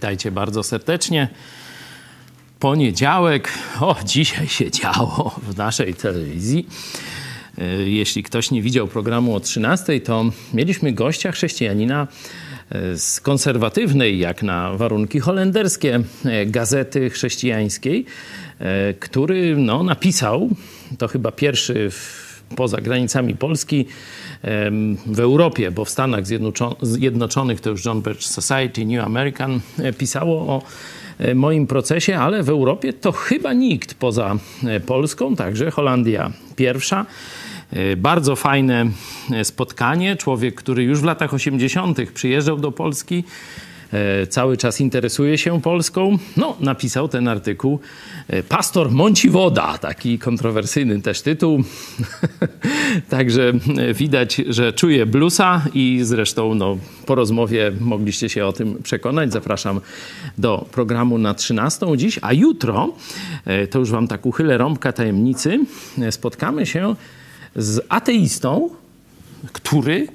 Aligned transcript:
Witajcie 0.00 0.30
bardzo 0.30 0.62
serdecznie. 0.62 1.28
Poniedziałek, 2.60 3.52
o, 3.80 3.96
dzisiaj 4.04 4.48
się 4.48 4.70
działo 4.70 5.40
w 5.42 5.56
naszej 5.56 5.94
telewizji. 5.94 6.68
E, 7.58 7.64
jeśli 7.90 8.22
ktoś 8.22 8.50
nie 8.50 8.62
widział 8.62 8.88
programu 8.88 9.34
o 9.34 9.40
13, 9.40 10.00
to 10.00 10.24
mieliśmy 10.54 10.92
gościa 10.92 11.32
chrześcijanina 11.32 12.06
e, 12.70 12.96
z 12.96 13.20
konserwatywnej, 13.20 14.18
jak 14.18 14.42
na 14.42 14.72
warunki 14.72 15.20
holenderskie, 15.20 16.00
e, 16.24 16.46
gazety 16.46 17.10
chrześcijańskiej, 17.10 18.04
który 19.00 19.56
no, 19.56 19.82
napisał, 19.82 20.50
to 20.98 21.08
chyba 21.08 21.32
pierwszy 21.32 21.90
w, 21.90 22.19
poza 22.56 22.80
granicami 22.80 23.34
Polski, 23.34 23.86
w 25.06 25.20
Europie, 25.20 25.70
bo 25.70 25.84
w 25.84 25.90
Stanach 25.90 26.24
Zjednoczonych 26.82 27.60
to 27.60 27.70
już 27.70 27.84
John 27.84 28.02
Birch 28.02 28.22
Society, 28.22 28.86
New 28.86 29.04
American 29.04 29.60
pisało 29.98 30.40
o 30.40 30.62
moim 31.34 31.66
procesie, 31.66 32.18
ale 32.18 32.42
w 32.42 32.48
Europie 32.48 32.92
to 32.92 33.12
chyba 33.12 33.52
nikt 33.52 33.94
poza 33.94 34.36
Polską, 34.86 35.36
także 35.36 35.70
Holandia 35.70 36.30
pierwsza. 36.56 37.06
E, 37.72 37.96
bardzo 37.96 38.36
fajne 38.36 38.86
e, 39.32 39.44
spotkanie. 39.44 40.16
Człowiek, 40.16 40.54
który 40.54 40.82
już 40.82 41.00
w 41.00 41.04
latach 41.04 41.34
80. 41.34 42.10
przyjeżdżał 42.14 42.58
do 42.58 42.72
Polski, 42.72 43.24
e, 43.24 43.69
cały 44.28 44.56
czas 44.56 44.80
interesuje 44.80 45.38
się 45.38 45.60
Polską. 45.62 46.18
No, 46.36 46.56
napisał 46.60 47.08
ten 47.08 47.28
artykuł 47.28 47.80
Pastor 48.48 48.90
Mąciwoda, 48.90 49.78
taki 49.78 50.18
kontrowersyjny 50.18 51.02
też 51.02 51.22
tytuł. 51.22 51.62
Także 53.08 53.52
widać, 53.94 54.42
że 54.48 54.72
czuje 54.72 55.06
blusa 55.06 55.62
i 55.74 56.00
zresztą 56.02 56.54
no, 56.54 56.78
po 57.06 57.14
rozmowie 57.14 57.72
mogliście 57.80 58.28
się 58.28 58.46
o 58.46 58.52
tym 58.52 58.82
przekonać. 58.82 59.32
Zapraszam 59.32 59.80
do 60.38 60.66
programu 60.72 61.18
na 61.18 61.34
13 61.34 61.86
dziś, 61.96 62.18
a 62.22 62.32
jutro, 62.32 62.94
to 63.70 63.78
już 63.78 63.90
wam 63.90 64.08
tak 64.08 64.26
uchylę 64.26 64.58
rąbka 64.58 64.92
tajemnicy, 64.92 65.58
spotkamy 66.10 66.66
się 66.66 66.94
z 67.56 67.86
ateistą, 67.88 68.70
który 69.52 70.08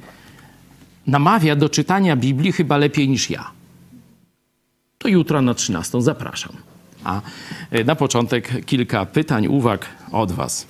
namawia 1.08 1.56
do 1.56 1.70
czytania 1.70 2.16
Biblii 2.16 2.52
chyba 2.52 2.78
lepiej 2.78 3.09
niż 3.09 3.30
ja. 3.30 3.52
To 5.06 5.09
jutro 5.09 5.42
na 5.42 5.53
13 5.53 6.02
zapraszam. 6.02 6.52
A 7.03 7.22
e, 7.72 7.84
na 7.84 7.95
początek 7.95 8.66
kilka 8.66 9.06
pytań, 9.06 9.47
uwag 9.47 9.86
od 10.12 10.31
Was. 10.31 10.67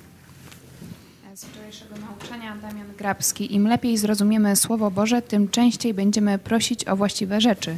Z 1.34 1.44
wczorajszego 1.44 1.94
nauczania 1.96 2.56
Damian 2.56 2.86
Grabski. 2.98 3.54
Im 3.54 3.68
lepiej 3.68 3.98
zrozumiemy 3.98 4.56
Słowo 4.56 4.90
Boże, 4.90 5.22
tym 5.22 5.48
częściej 5.48 5.94
będziemy 5.94 6.38
prosić 6.38 6.88
o 6.88 6.96
właściwe 6.96 7.40
rzeczy. 7.40 7.76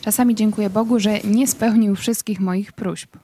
Czasami 0.00 0.34
dziękuję 0.34 0.70
Bogu, 0.70 1.00
że 1.00 1.20
nie 1.24 1.46
spełnił 1.46 1.96
wszystkich 1.96 2.40
moich 2.40 2.72
próśb. 2.72 3.16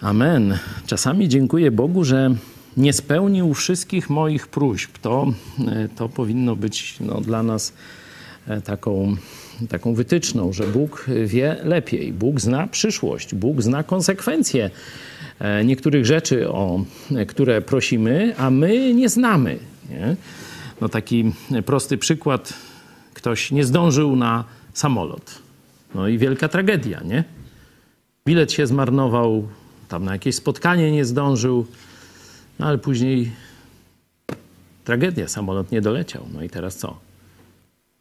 Amen. 0.00 0.58
Czasami 0.86 1.28
dziękuję 1.28 1.70
Bogu, 1.70 2.04
że 2.04 2.34
nie 2.76 2.92
spełnił 2.92 3.54
wszystkich 3.54 4.10
moich 4.10 4.48
próśb. 4.48 4.98
To, 4.98 5.26
e, 5.66 5.88
to 5.88 6.08
powinno 6.08 6.56
być 6.56 6.96
no, 7.00 7.20
dla 7.20 7.42
nas 7.42 7.72
e, 8.46 8.60
taką, 8.60 9.16
taką 9.68 9.94
wytyczną, 9.94 10.52
że 10.52 10.66
Bóg 10.66 11.06
wie 11.26 11.56
lepiej. 11.64 12.12
Bóg 12.12 12.40
zna 12.40 12.66
przyszłość, 12.66 13.34
Bóg 13.34 13.62
zna 13.62 13.82
konsekwencje 13.82 14.70
e, 15.38 15.64
niektórych 15.64 16.06
rzeczy, 16.06 16.48
o 16.48 16.84
które 17.28 17.62
prosimy, 17.62 18.34
a 18.38 18.50
my 18.50 18.94
nie 18.94 19.08
znamy. 19.08 19.58
Nie? 19.90 20.16
No 20.80 20.88
taki 20.88 21.32
prosty 21.66 21.98
przykład. 21.98 22.52
Ktoś 23.14 23.50
nie 23.50 23.64
zdążył 23.64 24.16
na 24.16 24.44
samolot. 24.72 25.38
No 25.94 26.08
i 26.08 26.18
wielka 26.18 26.48
tragedia, 26.48 27.00
nie? 27.04 27.24
Bilet 28.26 28.52
się 28.52 28.66
zmarnował, 28.66 29.48
tam 29.88 30.04
na 30.04 30.12
jakieś 30.12 30.34
spotkanie 30.34 30.92
nie 30.92 31.04
zdążył. 31.04 31.66
No 32.58 32.66
ale 32.66 32.78
później 32.78 33.32
tragedia, 34.84 35.28
samolot 35.28 35.72
nie 35.72 35.80
doleciał. 35.80 36.26
No 36.34 36.42
i 36.42 36.50
teraz 36.50 36.76
co? 36.76 37.05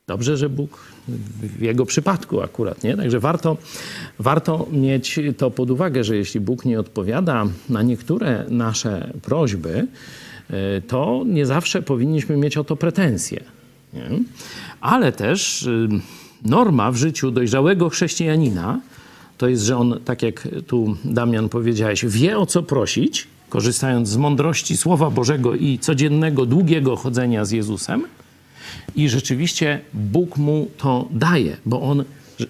Dobrze, 0.08 0.38
że 0.38 0.50
Bóg 0.50 0.80
w 1.58 1.62
jego 1.62 1.86
przypadku 1.86 2.42
akurat, 2.42 2.84
nie? 2.84 2.98
Także 2.98 3.20
warto, 3.20 3.58
warto 4.20 4.68
mieć 4.72 5.20
to 5.38 5.52
pod 5.52 5.72
uwagę, 5.72 6.04
że 6.04 6.16
jeśli 6.16 6.40
Bóg 6.40 6.66
nie 6.66 6.80
odpowiada 6.80 7.46
na 7.70 7.82
niektóre 7.82 8.46
nasze 8.50 9.14
prośby, 9.22 9.88
e, 10.50 10.82
to 10.82 11.24
nie 11.26 11.46
zawsze 11.46 11.82
powinniśmy 11.82 12.38
mieć 12.38 12.58
o 12.58 12.64
to 12.64 12.76
pretensje. 12.76 13.44
Nie? 13.94 14.10
Ale 14.82 15.12
też 15.12 15.64
y, 15.64 15.90
norma 16.44 16.92
w 16.92 16.96
życiu 16.96 17.32
dojrzałego 17.32 17.90
chrześcijanina 17.90 18.82
to 19.38 19.48
jest, 19.48 19.64
że 19.64 19.78
on, 19.78 20.00
tak 20.06 20.24
jak 20.24 20.48
tu 20.68 20.98
Damian 21.06 21.50
powiedziałeś, 21.50 22.06
wie 22.06 22.38
o 22.38 22.46
co 22.46 22.64
prosić, 22.64 23.28
korzystając 23.50 24.10
z 24.10 24.18
mądrości 24.18 24.78
Słowa 24.78 25.10
Bożego 25.10 25.56
i 25.56 25.80
codziennego, 25.80 26.46
długiego 26.46 26.96
chodzenia 26.96 27.46
z 27.46 27.52
Jezusem. 27.52 28.04
I 28.96 29.09
rzeczywiście 29.09 29.80
Bóg 29.94 30.38
mu 30.38 30.68
to 30.78 31.08
daje, 31.12 31.58
bo 31.66 31.81
on 31.81 32.03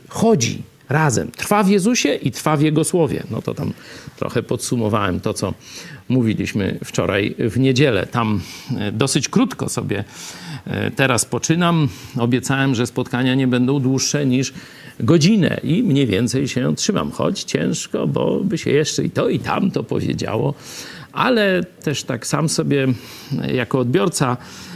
chodzi 0.10 0.64
razem. 0.90 1.32
Trwa 1.32 1.64
w 1.64 1.70
Jezusie 1.70 2.14
i 2.14 2.32
trwa 2.32 2.58
w 2.58 2.62
Jego 2.62 2.84
Słowie. 2.84 3.24
No 3.32 3.42
to 3.42 3.54
tam 3.54 3.74
trochę 4.18 4.44
podsumowałem 4.44 5.20
to, 5.20 5.34
co 5.34 5.54
mówiliśmy 6.10 6.80
wczoraj 6.84 7.36
w 7.40 7.60
niedzielę. 7.60 8.06
Tam 8.06 8.42
e, 8.78 8.92
dosyć 8.92 9.30
krótko 9.30 9.70
sobie 9.70 10.04
e, 10.66 10.92
teraz 10.92 11.26
poczynam. 11.26 11.88
Obiecałem, 12.18 12.76
że 12.76 12.88
spotkania 12.88 13.36
nie 13.36 13.48
będą 13.48 13.80
dłuższe 13.80 14.26
niż 14.26 14.54
godzinę 15.00 15.60
i 15.64 15.84
mniej 15.84 16.08
więcej 16.08 16.48
się 16.48 16.76
trzymam. 16.76 17.12
Choć 17.12 17.44
ciężko, 17.44 18.08
bo 18.08 18.40
by 18.44 18.58
się 18.58 18.72
jeszcze 18.72 19.04
i 19.04 19.10
to 19.10 19.30
i 19.30 19.40
tamto 19.40 19.84
powiedziało, 19.84 20.54
ale 21.14 21.64
też 21.64 22.04
tak 22.04 22.28
sam 22.28 22.50
sobie 22.50 22.88
jako 23.54 23.80
odbiorca 23.80 24.38
e, 24.38 24.75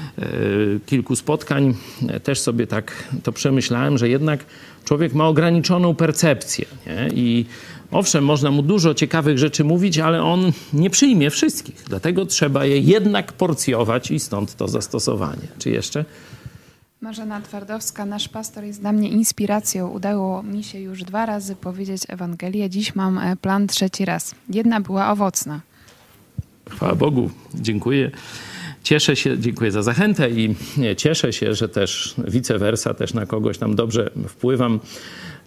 kilku 0.86 1.16
spotkań 1.16 1.74
e, 2.08 2.20
też 2.20 2.40
sobie 2.40 2.68
tak 2.68 3.10
to 3.24 3.32
przemyślałem, 3.32 3.98
że 3.98 4.10
jednak 4.10 4.46
człowiek 4.86 5.14
ma 5.14 5.28
ograniczoną 5.28 5.96
percepcję 5.96 6.66
nie? 6.88 7.10
i 7.14 7.46
owszem, 7.92 8.26
można 8.26 8.52
mu 8.52 8.62
dużo 8.62 8.94
ciekawych 8.94 9.38
rzeczy 9.38 9.64
mówić, 9.64 10.00
ale 10.00 10.24
on 10.24 10.52
nie 10.74 10.90
przyjmie 10.90 11.30
wszystkich. 11.30 11.84
Dlatego 11.88 12.26
trzeba 12.26 12.66
je 12.66 12.80
jednak 12.80 13.34
porcjować 13.34 14.12
i 14.12 14.20
stąd 14.20 14.56
to 14.56 14.68
zastosowanie. 14.68 15.48
Czy 15.58 15.70
jeszcze? 15.70 16.06
Marzena 17.02 17.42
Twardowska, 17.42 18.06
nasz 18.06 18.28
pastor 18.30 18.64
jest 18.64 18.82
dla 18.82 18.92
mnie 18.92 19.10
inspiracją. 19.10 19.88
Udało 19.88 20.44
mi 20.44 20.64
się 20.64 20.80
już 20.80 21.04
dwa 21.04 21.26
razy 21.26 21.56
powiedzieć 21.56 22.02
Ewangelię. 22.08 22.70
Dziś 22.70 22.96
mam 22.96 23.18
e, 23.18 23.36
plan 23.36 23.68
trzeci 23.68 24.06
raz. 24.06 24.36
Jedna 24.50 24.82
była 24.82 25.12
owocna. 25.12 25.62
Chwała 26.70 26.96
Bogu, 26.96 27.30
dziękuję. 27.54 28.12
Cieszę 28.84 29.16
się, 29.16 29.40
dziękuję 29.40 29.72
za 29.72 29.84
zachętę 29.84 30.30
i 30.30 30.56
cieszę 30.98 31.34
się, 31.34 31.54
że 31.54 31.70
też 31.70 32.16
vice 32.28 32.58
versa, 32.58 32.94
też 32.94 33.14
na 33.14 33.26
kogoś 33.26 33.58
tam 33.58 33.76
dobrze 33.76 34.12
wpływam. 34.28 34.80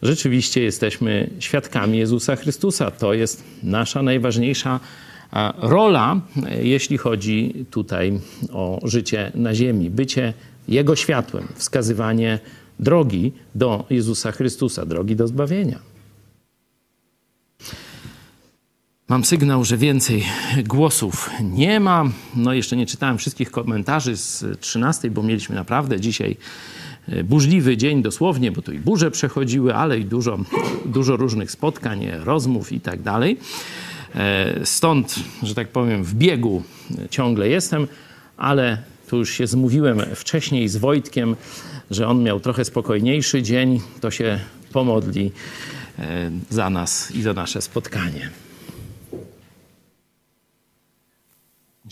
Rzeczywiście 0.02 0.62
jesteśmy 0.62 1.30
świadkami 1.38 1.98
Jezusa 1.98 2.36
Chrystusa. 2.36 2.90
To 2.90 3.14
jest 3.14 3.44
nasza 3.62 4.02
najważniejsza 4.02 4.80
rola, 5.58 6.20
jeśli 6.62 6.98
chodzi 6.98 7.66
tutaj 7.70 8.20
o 8.52 8.80
życie 8.84 9.32
na 9.34 9.54
ziemi. 9.54 9.90
Bycie 9.90 10.32
Jego 10.68 10.96
światłem, 10.96 11.48
wskazywanie 11.54 12.38
drogi 12.80 13.32
do 13.54 13.84
Jezusa 13.90 14.32
Chrystusa, 14.32 14.86
drogi 14.86 15.16
do 15.16 15.28
zbawienia. 15.28 15.91
Mam 19.12 19.24
sygnał, 19.24 19.64
że 19.64 19.76
więcej 19.76 20.24
głosów 20.64 21.30
nie 21.42 21.80
ma. 21.80 22.04
No 22.36 22.52
jeszcze 22.52 22.76
nie 22.76 22.86
czytałem 22.86 23.18
wszystkich 23.18 23.50
komentarzy 23.50 24.16
z 24.16 24.44
13, 24.60 25.10
bo 25.10 25.22
mieliśmy 25.22 25.54
naprawdę 25.54 26.00
dzisiaj 26.00 26.36
e, 27.08 27.24
burzliwy 27.24 27.76
dzień 27.76 28.02
dosłownie, 28.02 28.52
bo 28.52 28.62
tu 28.62 28.72
i 28.72 28.78
burze 28.78 29.10
przechodziły, 29.10 29.74
ale 29.74 29.98
i 29.98 30.04
dużo, 30.04 30.38
dużo 30.86 31.16
różnych 31.16 31.50
spotkań, 31.50 32.06
rozmów 32.24 32.72
i 32.72 32.80
tak 32.80 33.02
dalej. 33.02 33.38
E, 34.14 34.66
stąd, 34.66 35.14
że 35.42 35.54
tak 35.54 35.68
powiem, 35.68 36.04
w 36.04 36.14
biegu 36.14 36.62
ciągle 37.10 37.48
jestem, 37.48 37.88
ale 38.36 38.78
tu 39.08 39.16
już 39.18 39.30
się 39.30 39.46
zmówiłem 39.46 40.02
wcześniej 40.14 40.68
z 40.68 40.76
Wojtkiem, 40.76 41.36
że 41.90 42.08
on 42.08 42.22
miał 42.22 42.40
trochę 42.40 42.64
spokojniejszy 42.64 43.42
dzień, 43.42 43.80
to 44.00 44.10
się 44.10 44.40
pomodli 44.72 45.32
e, 45.98 46.30
za 46.50 46.70
nas 46.70 47.10
i 47.10 47.22
za 47.22 47.32
nasze 47.32 47.62
spotkanie. 47.62 48.30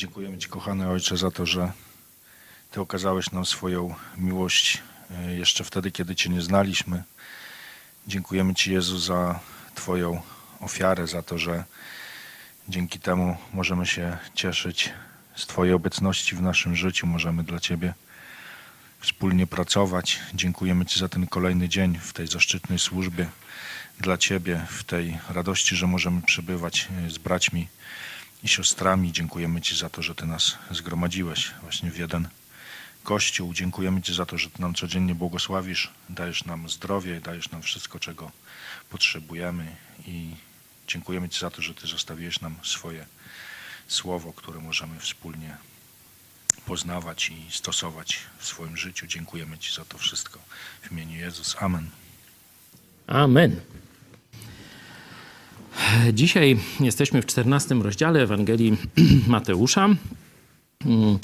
Dziękujemy 0.00 0.38
Ci, 0.38 0.48
kochany 0.48 0.90
Ojcze, 0.90 1.16
za 1.16 1.30
to, 1.30 1.46
że 1.46 1.72
Ty 2.70 2.80
okazałeś 2.80 3.30
nam 3.30 3.46
swoją 3.46 3.94
miłość 4.16 4.82
e, 5.10 5.34
jeszcze 5.34 5.64
wtedy, 5.64 5.90
kiedy 5.90 6.14
Cię 6.14 6.30
nie 6.30 6.40
znaliśmy. 6.40 7.02
Dziękujemy 8.06 8.54
Ci, 8.54 8.72
Jezu, 8.72 8.98
za 8.98 9.40
Twoją 9.74 10.22
ofiarę, 10.60 11.06
za 11.06 11.22
to, 11.22 11.38
że 11.38 11.64
dzięki 12.68 12.98
temu 12.98 13.36
możemy 13.52 13.86
się 13.86 14.18
cieszyć 14.34 14.92
z 15.36 15.46
Twojej 15.46 15.74
obecności 15.74 16.36
w 16.36 16.42
naszym 16.42 16.76
życiu, 16.76 17.06
możemy 17.06 17.42
dla 17.42 17.60
Ciebie 17.60 17.94
wspólnie 19.00 19.46
pracować. 19.46 20.20
Dziękujemy 20.34 20.86
Ci 20.86 20.98
za 20.98 21.08
ten 21.08 21.26
kolejny 21.26 21.68
dzień 21.68 21.98
w 21.98 22.12
tej 22.12 22.26
zaszczytnej 22.26 22.78
służbie 22.78 23.26
dla 23.98 24.18
Ciebie 24.18 24.66
w 24.68 24.84
tej 24.84 25.18
radości, 25.28 25.76
że 25.76 25.86
możemy 25.86 26.22
przebywać 26.22 26.88
z 27.08 27.18
braćmi 27.18 27.68
i 28.42 28.48
siostrami. 28.48 29.12
Dziękujemy 29.12 29.60
Ci 29.60 29.76
za 29.76 29.88
to, 29.90 30.02
że 30.02 30.14
Ty 30.14 30.26
nas 30.26 30.58
zgromadziłeś 30.70 31.50
właśnie 31.62 31.90
w 31.90 31.98
jeden 31.98 32.28
Kościół. 33.02 33.54
Dziękujemy 33.54 34.02
Ci 34.02 34.14
za 34.14 34.26
to, 34.26 34.38
że 34.38 34.50
Ty 34.50 34.60
nam 34.60 34.74
codziennie 34.74 35.14
błogosławisz, 35.14 35.90
dajesz 36.08 36.44
nam 36.44 36.68
zdrowie, 36.68 37.20
dajesz 37.20 37.50
nam 37.50 37.62
wszystko, 37.62 37.98
czego 37.98 38.32
potrzebujemy 38.90 39.76
i 40.06 40.30
dziękujemy 40.88 41.28
Ci 41.28 41.40
za 41.40 41.50
to, 41.50 41.62
że 41.62 41.74
Ty 41.74 41.86
zostawiłeś 41.86 42.40
nam 42.40 42.56
swoje 42.62 43.06
słowo, 43.88 44.32
które 44.32 44.60
możemy 44.60 45.00
wspólnie 45.00 45.56
poznawać 46.66 47.28
i 47.28 47.46
stosować 47.50 48.18
w 48.38 48.46
swoim 48.46 48.76
życiu. 48.76 49.06
Dziękujemy 49.06 49.58
Ci 49.58 49.74
za 49.74 49.84
to 49.84 49.98
wszystko. 49.98 50.38
W 50.82 50.92
imieniu 50.92 51.18
Jezus. 51.18 51.56
Amen. 51.58 51.90
Amen. 53.06 53.60
Dzisiaj 56.12 56.58
jesteśmy 56.80 57.22
w 57.22 57.26
14 57.26 57.74
rozdziale 57.74 58.22
Ewangelii 58.22 58.76
Mateusza. 59.26 59.88
Mm, 60.86 61.18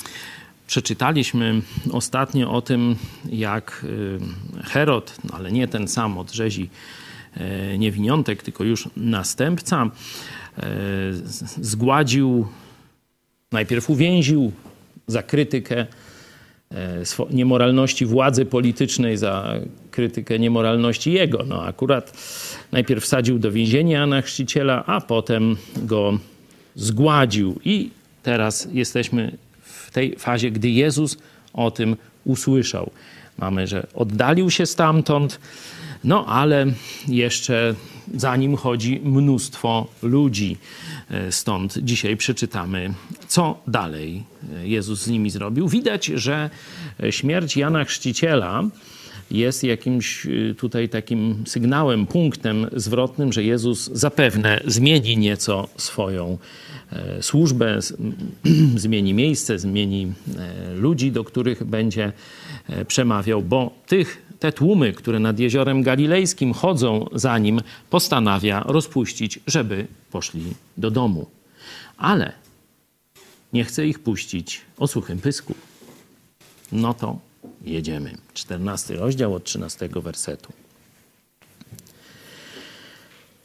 przeczytaliśmy 0.67 1.63
ostatnio 1.93 2.53
o 2.53 2.63
tym, 2.63 2.97
jak 3.29 3.85
y, 3.85 4.19
Herod, 4.65 5.17
no 5.25 5.37
ale 5.37 5.53
nie 5.53 5.69
ten 5.69 5.89
sam 5.89 6.19
od 6.19 6.33
rzezi 6.33 6.71
e, 7.37 7.79
niewiniątek, 7.79 8.43
tylko 8.43 8.65
już 8.65 8.89
następca, 8.97 9.91
e, 10.59 10.63
zgładził, 11.61 12.49
najpierw 13.53 13.91
uwięził 13.91 14.53
za 15.07 15.23
krytykę 15.23 15.87
niemoralności 17.31 18.07
władzy 18.07 18.45
politycznej, 18.45 19.17
za 19.17 19.55
krytykę 19.91 20.39
niemoralności 20.39 21.13
jego. 21.13 21.45
No 21.47 21.65
akurat 21.65 22.13
najpierw 22.73 23.05
wsadził 23.05 23.39
do 23.39 23.53
więzienia 23.53 23.99
Jana 24.01 24.23
Chrzciciela, 24.23 24.85
a 24.87 25.01
potem 25.01 25.57
go 25.77 26.19
zgładził. 26.75 27.61
I 27.65 27.91
teraz 28.23 28.69
jesteśmy 28.73 29.37
w 29.63 29.91
tej 29.91 30.17
fazie, 30.19 30.51
gdy 30.51 30.71
Jezus 30.71 31.19
o 31.53 31.71
tym 31.71 31.97
usłyszał. 32.25 32.91
Mamy, 33.39 33.67
że 33.67 33.87
oddalił 33.95 34.51
się 34.51 34.67
stamtąd, 34.67 35.41
no 36.05 36.27
ale 36.27 36.67
jeszcze 37.09 37.75
za 38.15 38.37
nim 38.37 38.57
chodzi 38.57 39.01
mnóstwo 39.05 39.87
ludzi. 40.03 40.57
E, 41.11 41.33
stąd 41.33 41.79
dzisiaj 41.79 42.17
przeczytamy, 42.17 42.95
co 43.29 43.61
dalej 43.67 44.25
Jezus 44.63 45.03
z 45.03 45.09
nimi 45.09 45.31
zrobił. 45.31 45.69
Widać, 45.69 46.07
że 46.07 46.51
śmierć 47.11 47.57
Jana 47.57 47.85
Chrzciciela 47.85 48.65
jest 49.31 49.65
jakimś 49.65 50.27
y, 50.27 50.55
tutaj 50.59 50.89
takim 50.89 51.45
sygnałem, 51.47 52.07
punktem 52.07 52.67
zwrotnym, 52.73 53.33
że 53.33 53.45
Jezus 53.45 53.91
zapewne 53.93 54.61
zmieni 54.67 55.17
nieco 55.17 55.69
swoją 55.77 56.39
e, 56.93 57.23
służbę, 57.23 57.79
zmieni 58.77 59.15
miejsce, 59.15 59.59
zmieni 59.59 60.13
e, 60.39 60.75
ludzi, 60.75 61.13
do 61.13 61.25
których 61.25 61.65
będzie 61.65 62.13
e, 62.69 62.85
przemawiał, 62.85 63.43
bo 63.43 63.75
tych, 63.87 64.26
te 64.39 64.53
tłumy, 64.53 64.93
które 64.93 65.19
nad 65.19 65.39
jeziorem 65.39 65.83
galilejskim 65.83 66.55
chodzą 66.55 67.07
za 67.13 67.39
nim, 67.39 67.61
postanawia 67.91 68.61
rozpuścić, 68.67 69.41
żeby 69.47 69.87
poszli 70.11 70.45
do 70.77 70.91
domu. 70.91 71.27
Ale 71.97 72.33
nie 73.53 73.65
chce 73.65 73.87
ich 73.87 73.99
puścić 73.99 74.61
o 74.79 74.87
suchym 74.87 75.19
pysku. 75.19 75.55
No 76.73 76.95
to 76.95 77.19
jedziemy. 77.65 78.15
14 78.35 78.97
rozdział 78.97 79.35
od 79.35 79.45
13 79.45 79.89
wersetu. 79.89 80.53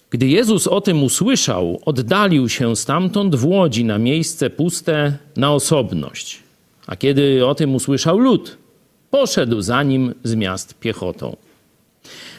Gdy 0.09 0.27
Jezus 0.27 0.67
o 0.67 0.81
tym 0.81 1.03
usłyszał, 1.03 1.81
oddalił 1.85 2.49
się 2.49 2.75
stamtąd 2.75 3.35
w 3.35 3.45
łodzi 3.45 3.85
na 3.85 3.97
miejsce 3.97 4.49
puste 4.49 5.17
na 5.37 5.53
osobność. 5.53 6.39
A 6.87 6.95
kiedy 6.95 7.45
o 7.45 7.55
tym 7.55 7.75
usłyszał 7.75 8.19
lud, 8.19 8.57
poszedł 9.11 9.61
za 9.61 9.83
nim 9.83 10.13
z 10.23 10.35
miast 10.35 10.79
piechotą. 10.79 11.35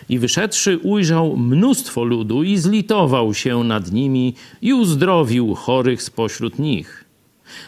I 0.09 0.19
wyszedłszy, 0.19 0.79
ujrzał 0.79 1.37
mnóstwo 1.37 2.05
ludu 2.05 2.43
i 2.43 2.59
zlitował 2.59 3.35
się 3.35 3.65
nad 3.65 3.93
nimi 3.93 4.35
i 4.63 4.73
uzdrowił 4.73 5.55
chorych 5.55 6.03
spośród 6.03 6.59
nich. 6.59 7.05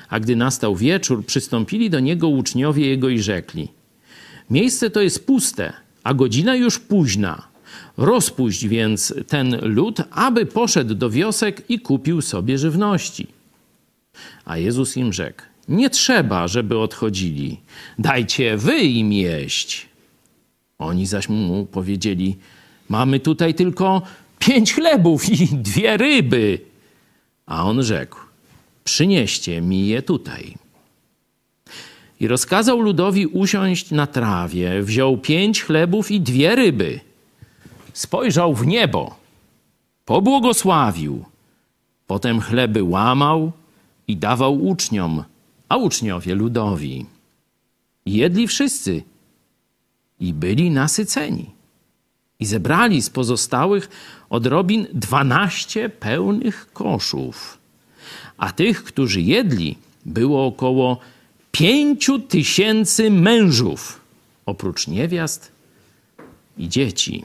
A 0.09 0.21
gdy 0.21 0.37
nastał 0.37 0.77
wieczór, 0.77 1.27
przystąpili 1.27 1.91
do 1.91 2.01
niego 2.01 2.29
uczniowie 2.29 2.87
jego 2.87 3.09
i 3.09 3.19
rzekli– 3.19 3.69
Miejsce 4.51 4.91
to 4.91 5.01
jest 5.01 5.27
puste, 5.27 5.73
a 6.03 6.15
godzina 6.15 6.55
już 6.55 6.79
późna. 6.79 7.49
Rozpuść 7.97 8.67
więc 8.67 9.15
ten 9.29 9.59
lud, 9.63 10.03
aby 10.11 10.47
poszedł 10.47 10.95
do 10.95 11.11
wiosek 11.11 11.71
i 11.71 11.81
kupił 11.81 12.23
sobie 12.23 12.59
żywności. 12.59 13.27
A 14.45 14.59
Jezus 14.59 14.97
im 14.97 15.13
rzekł: 15.13 15.43
Nie 15.69 15.91
trzeba, 15.91 16.49
żeby 16.49 16.79
odchodzili. 16.79 17.61
Dajcie 17.99 18.57
wy 18.57 18.79
im 18.79 19.13
jeść. 19.13 19.89
Oni 20.79 21.07
zaś 21.07 21.29
mu 21.29 21.67
powiedzieli: 21.67 22.37
Mamy 22.89 23.21
tutaj 23.21 23.55
tylko 23.55 24.03
pięć 24.39 24.75
chlebów 24.75 25.29
i 25.29 25.47
dwie 25.47 25.97
ryby. 25.97 26.61
A 27.47 27.65
on 27.65 27.83
rzekł: 27.83 28.19
Przynieście 28.85 29.61
mi 29.61 29.87
je 29.87 30.03
tutaj. 30.03 30.55
I 32.21 32.29
rozkazał 32.29 32.81
ludowi 32.81 33.27
usiąść 33.27 33.91
na 33.91 34.07
trawie, 34.07 34.83
wziął 34.83 35.19
pięć 35.19 35.63
chlebów 35.63 36.11
i 36.11 36.21
dwie 36.21 36.55
ryby. 36.55 37.01
Spojrzał 37.93 38.55
w 38.55 38.67
niebo, 38.67 39.17
pobłogosławił. 40.05 41.25
Potem 42.07 42.41
chleby 42.41 42.83
łamał 42.83 43.53
i 44.09 44.17
dawał 44.17 44.67
uczniom, 44.67 45.25
a 45.69 45.77
uczniowie 45.77 46.35
ludowi. 46.35 47.07
Jedli 48.07 48.49
wszyscy 48.49 49.03
i 50.21 50.33
byli 50.33 50.71
nasyceni. 50.71 51.51
I 52.41 52.47
zebrali 52.47 53.03
z 53.03 53.11
pozostałych 53.11 53.89
odrobin 54.31 54.87
dwanaście 54.93 55.89
pełnych 55.89 56.73
koszów. 56.73 57.59
A 58.37 58.53
tych, 58.53 58.85
którzy 58.85 59.21
jedli, 59.21 59.79
było 60.07 60.47
około 60.47 60.99
pięciu 61.53 62.19
tysięcy 62.19 63.11
mężów, 63.11 64.01
oprócz 64.47 64.89
niewiast 64.89 65.53
i 66.59 66.69
dzieci. 66.69 67.25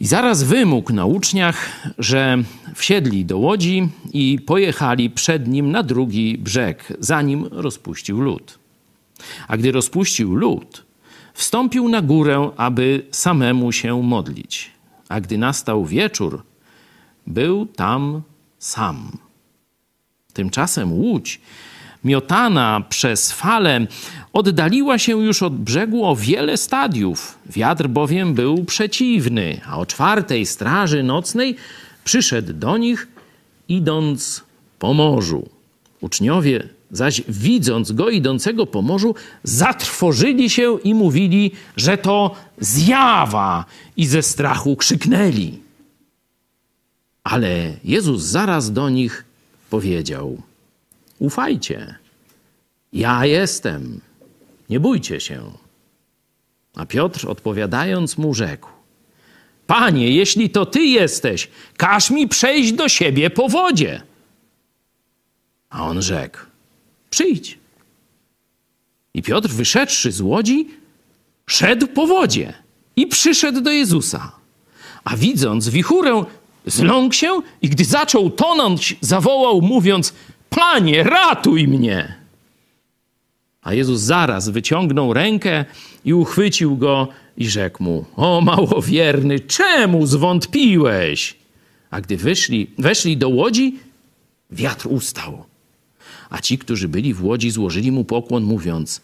I 0.00 0.06
zaraz 0.06 0.42
wymógł 0.42 0.92
na 0.92 1.06
uczniach, 1.06 1.72
że 1.98 2.38
wsiedli 2.74 3.24
do 3.24 3.38
łodzi 3.38 3.88
i 4.12 4.38
pojechali 4.46 5.10
przed 5.10 5.48
nim 5.48 5.70
na 5.70 5.82
drugi 5.82 6.38
brzeg, 6.38 6.92
zanim 7.00 7.44
rozpuścił 7.50 8.20
lód. 8.20 8.58
A 9.48 9.56
gdy 9.56 9.72
rozpuścił 9.72 10.34
lód, 10.34 10.86
wstąpił 11.34 11.88
na 11.88 12.02
górę, 12.02 12.50
aby 12.56 13.02
samemu 13.10 13.72
się 13.72 14.02
modlić. 14.02 14.70
A 15.08 15.20
gdy 15.20 15.38
nastał 15.38 15.84
wieczór, 15.84 16.42
był 17.26 17.66
tam 17.66 18.22
sam. 18.58 19.10
Tymczasem 20.32 20.92
łódź, 20.92 21.40
miotana 22.06 22.82
przez 22.88 23.32
fale, 23.32 23.86
oddaliła 24.32 24.98
się 24.98 25.24
już 25.24 25.42
od 25.42 25.56
brzegu 25.56 26.04
o 26.04 26.16
wiele 26.16 26.56
stadiów. 26.56 27.38
Wiatr 27.46 27.88
bowiem 27.88 28.34
był 28.34 28.64
przeciwny, 28.64 29.60
a 29.68 29.78
o 29.78 29.86
czwartej 29.86 30.46
straży 30.46 31.02
nocnej 31.02 31.56
przyszedł 32.04 32.52
do 32.52 32.76
nich, 32.76 33.08
idąc 33.68 34.44
po 34.78 34.94
morzu. 34.94 35.48
Uczniowie 36.00 36.68
zaś 36.90 37.22
widząc 37.28 37.92
go 37.92 38.10
idącego 38.10 38.66
po 38.66 38.82
morzu, 38.82 39.14
zatrwożyli 39.42 40.50
się 40.50 40.78
i 40.84 40.94
mówili, 40.94 41.50
że 41.76 41.98
to 41.98 42.34
zjawa 42.60 43.64
i 43.96 44.06
ze 44.06 44.22
strachu 44.22 44.76
krzyknęli. 44.76 45.58
Ale 47.24 47.72
Jezus 47.84 48.22
zaraz 48.22 48.72
do 48.72 48.90
nich 48.90 49.24
powiedział: 49.70 50.42
Ufajcie, 51.18 51.94
ja 52.92 53.26
jestem, 53.26 54.00
nie 54.70 54.80
bójcie 54.80 55.20
się. 55.20 55.52
A 56.74 56.86
Piotr 56.86 57.28
odpowiadając 57.28 58.18
mu 58.18 58.34
rzekł: 58.34 58.68
Panie, 59.66 60.10
jeśli 60.10 60.50
to 60.50 60.66
ty 60.66 60.80
jesteś, 60.80 61.48
każ 61.76 62.10
mi 62.10 62.28
przejść 62.28 62.72
do 62.72 62.88
siebie 62.88 63.30
po 63.30 63.48
wodzie. 63.48 64.02
A 65.70 65.84
on 65.84 66.02
rzekł: 66.02 66.38
Przyjdź. 67.10 67.58
I 69.14 69.22
Piotr, 69.22 69.48
wyszedłszy 69.48 70.12
z 70.12 70.20
łodzi, 70.20 70.68
szedł 71.46 71.86
po 71.86 72.06
wodzie 72.06 72.52
i 72.96 73.06
przyszedł 73.06 73.60
do 73.60 73.70
Jezusa. 73.70 74.32
A 75.04 75.16
widząc 75.16 75.68
wichurę, 75.68 76.24
Zląkł 76.66 77.14
się 77.14 77.40
i 77.62 77.68
gdy 77.68 77.84
zaczął 77.84 78.30
tonąć, 78.30 78.96
zawołał, 79.00 79.62
mówiąc: 79.62 80.14
Panie, 80.50 81.02
ratuj 81.02 81.68
mnie! 81.68 82.14
A 83.62 83.74
Jezus 83.74 84.00
zaraz 84.00 84.48
wyciągnął 84.48 85.12
rękę 85.12 85.64
i 86.04 86.14
uchwycił 86.14 86.76
go 86.76 87.08
i 87.36 87.48
rzekł 87.48 87.82
mu: 87.82 88.04
O 88.16 88.40
małowierny, 88.40 89.40
czemu 89.40 90.06
zwątpiłeś? 90.06 91.36
A 91.90 92.00
gdy 92.00 92.16
wyszli, 92.16 92.70
weszli 92.78 93.16
do 93.16 93.28
łodzi, 93.28 93.78
wiatr 94.50 94.86
ustał. 94.86 95.44
A 96.30 96.40
ci, 96.40 96.58
którzy 96.58 96.88
byli 96.88 97.14
w 97.14 97.24
łodzi, 97.24 97.50
złożyli 97.50 97.92
mu 97.92 98.04
pokłon, 98.04 98.44
mówiąc: 98.44 99.00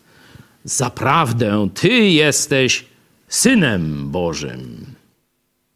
Zaprawdę 0.64 1.68
ty 1.75 2.08
jesteś 2.08 2.84
synem 3.28 4.11
Bożym. 4.11 4.87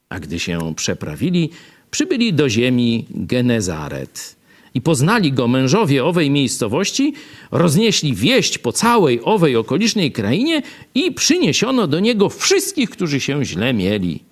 A 0.09 0.21
gdy 0.21 0.39
się 0.39 0.75
przeprawili, 0.75 1.51
przybyli 1.91 2.35
do 2.35 2.49
ziemi 2.49 3.07
Genezaret. 3.11 4.36
I 4.77 4.81
poznali 4.81 5.33
go 5.33 5.49
mężowie 5.49 6.05
owej 6.05 6.31
miejscowości, 6.31 7.15
roznieśli 7.51 8.15
wieść 8.15 8.59
po 8.59 8.73
całej 8.73 9.21
owej 9.25 9.57
okolicznej 9.57 10.13
krainie 10.13 10.63
i 10.95 11.13
przyniesiono 11.13 11.87
do 11.87 12.01
niego 12.01 12.29
wszystkich, 12.29 12.91
którzy 12.91 13.21
się 13.21 13.45
źle 13.45 13.75
mieli. 13.75 14.23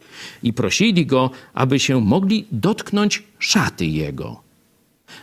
I 0.43 0.53
prosili 0.53 1.07
go, 1.07 1.31
aby 1.55 1.79
się 1.79 2.01
mogli 2.01 2.47
dotknąć 2.53 3.23
szaty 3.39 3.87
jego. 3.87 4.43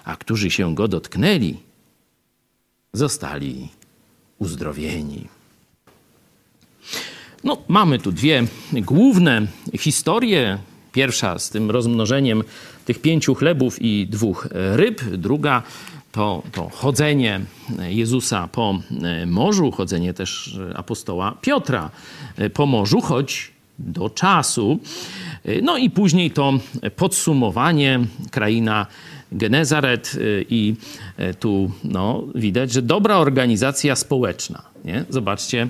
A 0.06 0.16
którzy 0.16 0.52
się 0.52 0.76
go 0.76 0.88
dotknęli, 0.88 1.56
zostali 2.94 3.68
uzdrowieni. 4.40 5.28
No, 7.44 7.58
mamy 7.68 8.00
tu 8.00 8.12
dwie 8.12 8.44
główne 8.74 9.48
historie. 9.80 10.58
Pierwsza 10.92 11.40
z 11.40 11.50
tym 11.50 11.72
rozmnożeniem 11.72 12.44
tych 12.86 13.02
pięciu 13.02 13.36
chlebów 13.36 13.82
i 13.82 14.08
dwóch 14.08 14.48
ryb. 14.52 15.04
Druga 15.04 15.64
to, 16.12 16.44
to 16.52 16.70
chodzenie 16.70 17.42
Jezusa 17.80 18.48
po 18.48 18.80
morzu, 19.26 19.72
chodzenie 19.72 20.14
też 20.14 20.60
apostoła 20.76 21.38
Piotra 21.42 21.90
po 22.54 22.66
morzu, 22.66 23.02
choć 23.02 23.52
do 23.80 24.10
czasu. 24.10 24.80
No 25.62 25.78
i 25.78 25.90
później 25.90 26.32
to 26.32 26.54
podsumowanie, 26.96 28.00
kraina 28.32 28.86
Genezaret 29.32 30.20
i 30.50 30.76
tu 31.40 31.72
no, 31.84 32.24
widać, 32.36 32.72
że 32.72 32.82
dobra 32.82 33.18
organizacja 33.18 33.96
społeczna. 33.96 34.62
Nie? 34.86 35.06
Zobaczcie, 35.10 35.70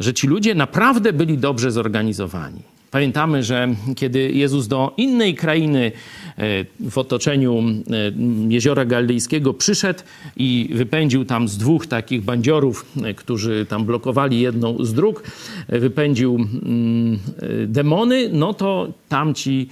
że 0.00 0.14
ci 0.14 0.26
ludzie 0.26 0.54
naprawdę 0.54 1.12
byli 1.12 1.38
dobrze 1.38 1.70
zorganizowani. 1.70 2.62
Pamiętamy, 2.90 3.42
że 3.42 3.68
kiedy 3.96 4.32
Jezus 4.32 4.68
do 4.68 4.94
innej 4.96 5.34
krainy 5.34 5.92
e, 6.38 6.64
w 6.90 6.98
otoczeniu 6.98 7.58
e, 7.58 8.12
jeziora 8.48 8.84
Galilejskiego 8.84 9.54
przyszedł 9.54 10.00
i 10.36 10.70
wypędził 10.74 11.24
tam 11.24 11.48
z 11.48 11.58
dwóch 11.58 11.86
takich 11.86 12.22
bandziorów, 12.22 12.86
e, 13.02 13.14
którzy 13.14 13.66
tam 13.68 13.84
blokowali 13.84 14.40
jedną 14.40 14.84
z 14.84 14.94
dróg, 14.94 15.22
wypędził 15.68 16.34
mm, 16.34 17.18
demony, 17.66 18.28
no 18.32 18.54
to 18.54 18.92
tamci 19.08 19.68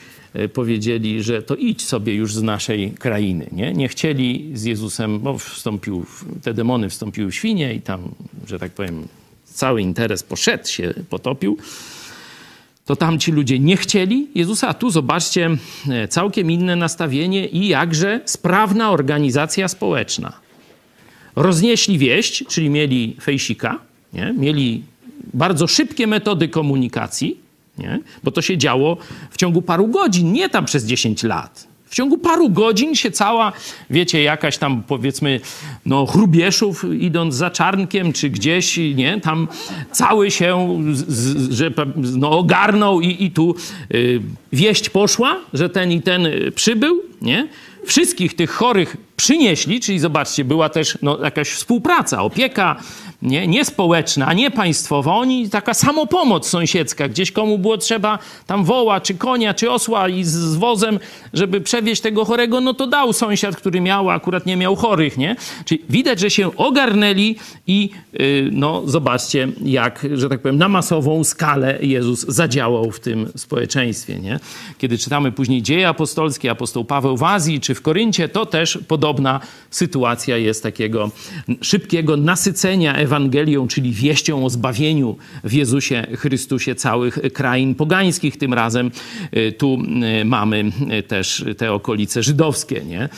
powiedzieli, 0.54 1.22
że 1.22 1.42
to 1.42 1.56
idź 1.56 1.84
sobie 1.84 2.14
już 2.14 2.34
z 2.34 2.42
naszej 2.42 2.90
krainy. 2.90 3.46
Nie, 3.52 3.72
nie 3.72 3.88
chcieli 3.88 4.50
z 4.54 4.64
Jezusem, 4.64 5.20
bo 5.20 5.38
wstąpił, 5.38 6.06
te 6.42 6.54
demony 6.54 6.88
wstąpiły 6.88 7.30
w 7.30 7.34
świnie 7.34 7.74
i 7.74 7.80
tam, 7.80 8.00
że 8.46 8.58
tak 8.58 8.72
powiem, 8.72 9.08
cały 9.44 9.82
interes 9.82 10.22
poszedł, 10.22 10.68
się 10.68 10.94
potopił 11.10 11.58
to 12.88 12.96
tam 12.96 13.18
ci 13.18 13.32
ludzie 13.32 13.58
nie 13.58 13.76
chcieli 13.76 14.28
Jezusa, 14.34 14.68
a 14.68 14.74
tu 14.74 14.90
zobaczcie 14.90 15.50
e, 15.88 16.08
całkiem 16.08 16.50
inne 16.50 16.76
nastawienie 16.76 17.46
i 17.46 17.68
jakże 17.68 18.20
sprawna 18.24 18.90
organizacja 18.90 19.68
społeczna. 19.68 20.32
Roznieśli 21.36 21.98
wieść, 21.98 22.44
czyli 22.48 22.70
mieli 22.70 23.16
fejsika, 23.20 23.78
nie? 24.12 24.34
mieli 24.38 24.82
bardzo 25.34 25.66
szybkie 25.66 26.06
metody 26.06 26.48
komunikacji, 26.48 27.40
nie? 27.78 28.00
bo 28.24 28.30
to 28.30 28.42
się 28.42 28.58
działo 28.58 28.96
w 29.30 29.36
ciągu 29.36 29.62
paru 29.62 29.86
godzin, 29.86 30.32
nie 30.32 30.48
tam 30.48 30.64
przez 30.64 30.84
10 30.84 31.22
lat. 31.22 31.67
W 31.90 31.94
ciągu 31.94 32.18
paru 32.18 32.50
godzin 32.50 32.94
się 32.94 33.10
cała, 33.10 33.52
wiecie, 33.90 34.22
jakaś 34.22 34.58
tam 34.58 34.82
powiedzmy, 34.82 35.40
no 35.86 36.06
chrubieszów 36.06 36.84
idąc 37.00 37.34
za 37.34 37.50
czarnkiem 37.50 38.12
czy 38.12 38.30
gdzieś, 38.30 38.76
nie, 38.76 39.20
tam 39.20 39.48
cały 39.92 40.30
się, 40.30 40.78
z, 40.92 41.52
że 41.52 41.70
no, 41.96 42.30
ogarnął 42.30 43.00
i, 43.00 43.24
i 43.24 43.30
tu 43.30 43.54
y, 43.94 44.20
wieść 44.52 44.90
poszła, 44.90 45.36
że 45.52 45.68
ten 45.68 45.92
i 45.92 46.02
ten 46.02 46.28
przybył, 46.54 47.02
nie? 47.22 47.48
Wszystkich 47.84 48.36
tych 48.36 48.50
chorych 48.50 48.96
przynieśli, 49.18 49.80
czyli 49.80 49.98
zobaczcie, 49.98 50.44
była 50.44 50.68
też 50.68 50.98
no, 51.02 51.18
jakaś 51.22 51.48
współpraca, 51.48 52.22
opieka, 52.22 52.76
nie, 53.22 53.46
nie 53.46 53.64
społeczna, 53.64 54.32
nie 54.32 54.50
państwowa, 54.50 55.14
oni 55.14 55.50
taka 55.50 55.74
samopomoc 55.74 56.48
sąsiedzka, 56.48 57.08
gdzieś 57.08 57.32
komu 57.32 57.58
było 57.58 57.78
trzeba 57.78 58.18
tam 58.46 58.64
woła, 58.64 59.00
czy 59.00 59.14
konia, 59.14 59.54
czy 59.54 59.70
osła 59.70 60.08
i 60.08 60.24
z, 60.24 60.30
z 60.30 60.56
wozem, 60.56 60.98
żeby 61.32 61.60
przewieźć 61.60 62.02
tego 62.02 62.24
chorego, 62.24 62.60
no 62.60 62.74
to 62.74 62.86
dał 62.86 63.12
sąsiad, 63.12 63.56
który 63.56 63.80
miał, 63.80 64.10
a 64.10 64.14
akurat 64.14 64.46
nie 64.46 64.56
miał 64.56 64.76
chorych, 64.76 65.18
nie? 65.18 65.36
Czyli 65.64 65.82
widać, 65.90 66.20
że 66.20 66.30
się 66.30 66.56
ogarnęli 66.56 67.36
i 67.66 67.90
yy, 68.12 68.48
no 68.52 68.82
zobaczcie, 68.86 69.48
jak, 69.64 70.06
że 70.14 70.28
tak 70.28 70.40
powiem, 70.40 70.58
na 70.58 70.68
masową 70.68 71.24
skalę 71.24 71.78
Jezus 71.82 72.20
zadziałał 72.28 72.90
w 72.90 73.00
tym 73.00 73.28
społeczeństwie, 73.36 74.18
nie? 74.18 74.40
Kiedy 74.78 74.98
czytamy 74.98 75.32
później 75.32 75.62
dzieje 75.62 75.88
apostolskie, 75.88 76.50
apostoł 76.50 76.84
Paweł 76.84 77.16
w 77.16 77.22
Azji 77.22 77.60
czy 77.60 77.74
w 77.74 77.82
Koryncie, 77.82 78.28
to 78.28 78.46
też 78.46 78.78
podobna 79.08 79.40
sytuacja 79.70 80.36
jest 80.36 80.62
takiego 80.62 81.10
szybkiego 81.60 82.16
nasycenia 82.16 82.94
Ewangelią, 82.94 83.68
czyli 83.68 83.92
wieścią 83.92 84.44
o 84.44 84.50
zbawieniu 84.50 85.16
w 85.44 85.52
Jezusie 85.52 86.06
Chrystusie 86.16 86.74
całych 86.74 87.18
krain 87.32 87.74
pogańskich. 87.74 88.36
Tym 88.36 88.54
razem 88.54 88.90
y, 89.36 89.52
tu 89.52 89.78
y, 90.20 90.24
mamy 90.24 90.64
y, 90.98 91.02
też 91.02 91.44
te 91.56 91.72
okolice 91.72 92.22
żydowskie, 92.22 92.84
nie? 92.84 93.08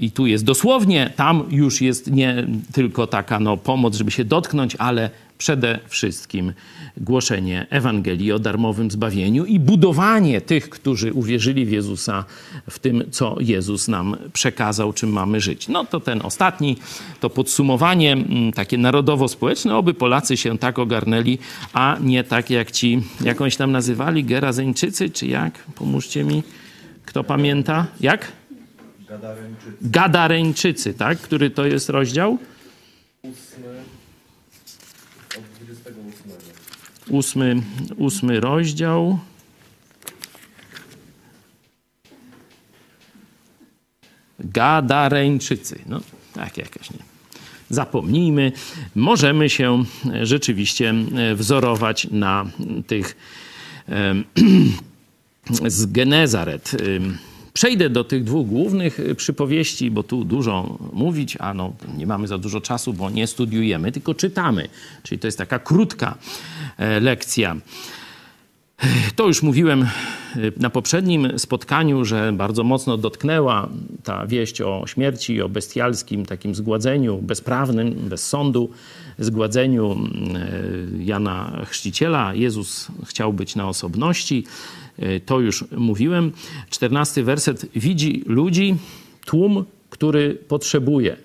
I 0.00 0.10
tu 0.10 0.26
jest 0.26 0.44
dosłownie, 0.44 1.12
tam 1.16 1.44
już 1.50 1.80
jest 1.80 2.10
nie 2.10 2.46
tylko 2.72 3.06
taka 3.06 3.40
no, 3.40 3.56
pomoc, 3.56 3.96
żeby 3.96 4.10
się 4.10 4.24
dotknąć, 4.24 4.76
ale 4.78 5.10
przede 5.40 5.78
wszystkim 5.88 6.52
głoszenie 6.96 7.66
Ewangelii 7.70 8.32
o 8.32 8.38
darmowym 8.38 8.90
zbawieniu 8.90 9.44
i 9.44 9.60
budowanie 9.60 10.40
tych, 10.40 10.70
którzy 10.70 11.12
uwierzyli 11.12 11.66
w 11.66 11.70
Jezusa, 11.70 12.24
w 12.70 12.78
tym, 12.78 13.04
co 13.10 13.36
Jezus 13.40 13.88
nam 13.88 14.16
przekazał, 14.32 14.92
czym 14.92 15.10
mamy 15.10 15.40
żyć. 15.40 15.68
No 15.68 15.84
to 15.84 16.00
ten 16.00 16.20
ostatni, 16.22 16.76
to 17.20 17.30
podsumowanie 17.30 18.12
mm, 18.12 18.52
takie 18.52 18.78
narodowo-społeczne, 18.78 19.76
oby 19.76 19.94
Polacy 19.94 20.36
się 20.36 20.58
tak 20.58 20.78
ogarnęli, 20.78 21.38
a 21.72 21.96
nie 22.00 22.24
tak 22.24 22.50
jak 22.50 22.70
ci, 22.70 23.02
jakąś 23.24 23.56
tam 23.56 23.72
nazywali, 23.72 24.24
Gerazeńczycy, 24.24 25.10
czy 25.10 25.26
jak? 25.26 25.52
Pomóżcie 25.74 26.24
mi. 26.24 26.42
Kto 27.06 27.24
pamięta? 27.24 27.86
Jak? 28.00 28.32
Gadareńczycy. 29.08 29.76
Gadareńczycy, 29.82 30.94
tak? 30.94 31.18
Który 31.18 31.50
to 31.50 31.66
jest 31.66 31.88
rozdział? 31.88 32.38
ósmy, 33.22 33.69
ósmy 37.96 38.40
rozdział. 38.40 39.18
Gadareńczycy. 44.40 45.78
No, 45.86 46.00
tak 46.34 46.58
jakaś 46.58 46.90
nie. 46.90 46.98
Zapomnijmy, 47.70 48.52
możemy 48.94 49.50
się 49.50 49.84
rzeczywiście 50.22 50.94
wzorować 51.34 52.06
na 52.10 52.46
tych 52.86 53.16
z 55.66 55.86
Genezaret. 55.86 56.76
Przejdę 57.52 57.90
do 57.90 58.04
tych 58.04 58.24
dwóch 58.24 58.46
głównych 58.46 58.98
przypowieści, 59.16 59.90
bo 59.90 60.02
tu 60.02 60.24
dużo 60.24 60.78
mówić, 60.92 61.36
a 61.40 61.54
no, 61.54 61.72
nie 61.96 62.06
mamy 62.06 62.28
za 62.28 62.38
dużo 62.38 62.60
czasu, 62.60 62.92
bo 62.92 63.10
nie 63.10 63.26
studiujemy, 63.26 63.92
tylko 63.92 64.14
czytamy. 64.14 64.68
Czyli 65.02 65.18
to 65.18 65.26
jest 65.26 65.38
taka 65.38 65.58
krótka 65.58 66.18
E, 66.80 67.00
lekcja. 67.00 67.56
To 69.16 69.26
już 69.26 69.42
mówiłem 69.42 69.82
e, 69.82 69.88
na 70.56 70.70
poprzednim 70.70 71.38
spotkaniu, 71.38 72.04
że 72.04 72.32
bardzo 72.32 72.64
mocno 72.64 72.96
dotknęła 72.96 73.68
ta 74.04 74.26
wieść 74.26 74.60
o 74.60 74.84
śmierci, 74.86 75.42
o 75.42 75.48
bestialskim 75.48 76.26
takim 76.26 76.54
zgładzeniu 76.54 77.18
bezprawnym, 77.18 77.94
bez 77.94 78.28
sądu, 78.28 78.70
zgładzeniu 79.18 79.92
e, 79.92 81.04
Jana 81.04 81.62
Chrzciciela. 81.66 82.34
Jezus 82.34 82.88
chciał 83.04 83.32
być 83.32 83.56
na 83.56 83.68
osobności. 83.68 84.44
To 85.26 85.40
już 85.40 85.64
mówiłem. 85.76 86.32
Czternasty 86.70 87.24
werset. 87.24 87.66
Widzi 87.76 88.22
ludzi, 88.26 88.76
tłum, 89.26 89.64
który 89.90 90.34
potrzebuje, 90.48 91.16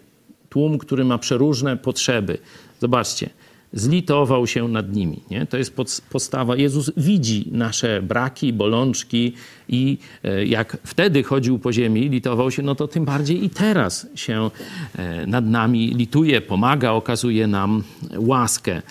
tłum, 0.50 0.78
który 0.78 1.06
ma 1.06 1.18
przeróżne 1.18 1.78
potrzeby. 1.78 2.38
Zobaczcie, 2.82 3.30
zlitował 3.74 4.48
się 4.48 4.68
nad 4.68 4.94
nimi. 4.94 5.20
Nie? 5.32 5.46
To 5.46 5.58
jest 5.58 5.76
postawa. 6.10 6.56
Jezus 6.56 6.92
widzi 6.98 7.50
nasze 7.52 8.02
braki, 8.02 8.54
bolączki 8.54 9.34
i 9.70 9.98
e, 10.24 10.46
jak 10.46 10.78
wtedy 10.84 11.24
chodził 11.24 11.60
po 11.60 11.74
ziemi, 11.74 12.10
litował 12.10 12.52
się, 12.52 12.62
no 12.62 12.76
to 12.76 12.88
tym 12.88 13.06
bardziej 13.06 13.46
i 13.46 13.50
teraz 13.50 14.08
się 14.16 14.50
e, 14.96 15.28
nad 15.28 15.46
nami 15.46 15.88
lituje, 15.88 16.42
pomaga, 16.42 16.92
okazuje 16.92 17.48
nam 17.48 17.84
łaskę. 18.18 18.82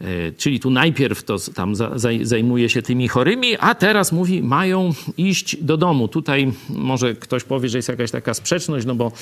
E, 0.00 0.32
czyli 0.32 0.60
tu 0.60 0.70
najpierw 0.70 1.24
to 1.24 1.36
tam 1.54 1.74
zajmuje 2.22 2.68
się 2.68 2.82
tymi 2.82 3.08
chorymi, 3.08 3.56
a 3.60 3.74
teraz 3.74 4.12
mówi, 4.12 4.42
mają 4.42 4.90
iść 5.16 5.56
do 5.56 5.76
domu. 5.76 6.08
Tutaj 6.08 6.52
może 6.68 7.14
ktoś 7.14 7.44
powie, 7.44 7.68
że 7.68 7.78
jest 7.78 7.88
jakaś 7.88 8.10
taka 8.10 8.34
sprzeczność, 8.34 8.86
no 8.86 8.94
bo 8.94 9.12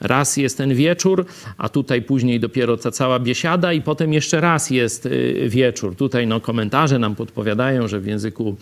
raz 0.00 0.36
jest 0.36 0.58
ten 0.58 0.74
wieczór, 0.74 1.26
a 1.58 1.68
tutaj 1.68 2.02
później 2.02 2.40
dopiero 2.40 2.76
ta 2.76 2.90
cała 2.90 3.18
biesiada 3.18 3.72
i 3.72 3.82
potem 3.82 4.12
jeszcze 4.12 4.40
raz 4.40 4.70
jest 4.70 5.06
y, 5.06 5.46
wieczór. 5.48 5.96
Tutaj 5.96 6.26
no, 6.26 6.40
komentarze 6.40 6.98
nam 6.98 7.14
podpowiadają, 7.14 7.88
że 7.88 8.00
w 8.00 8.06
języku 8.06 8.56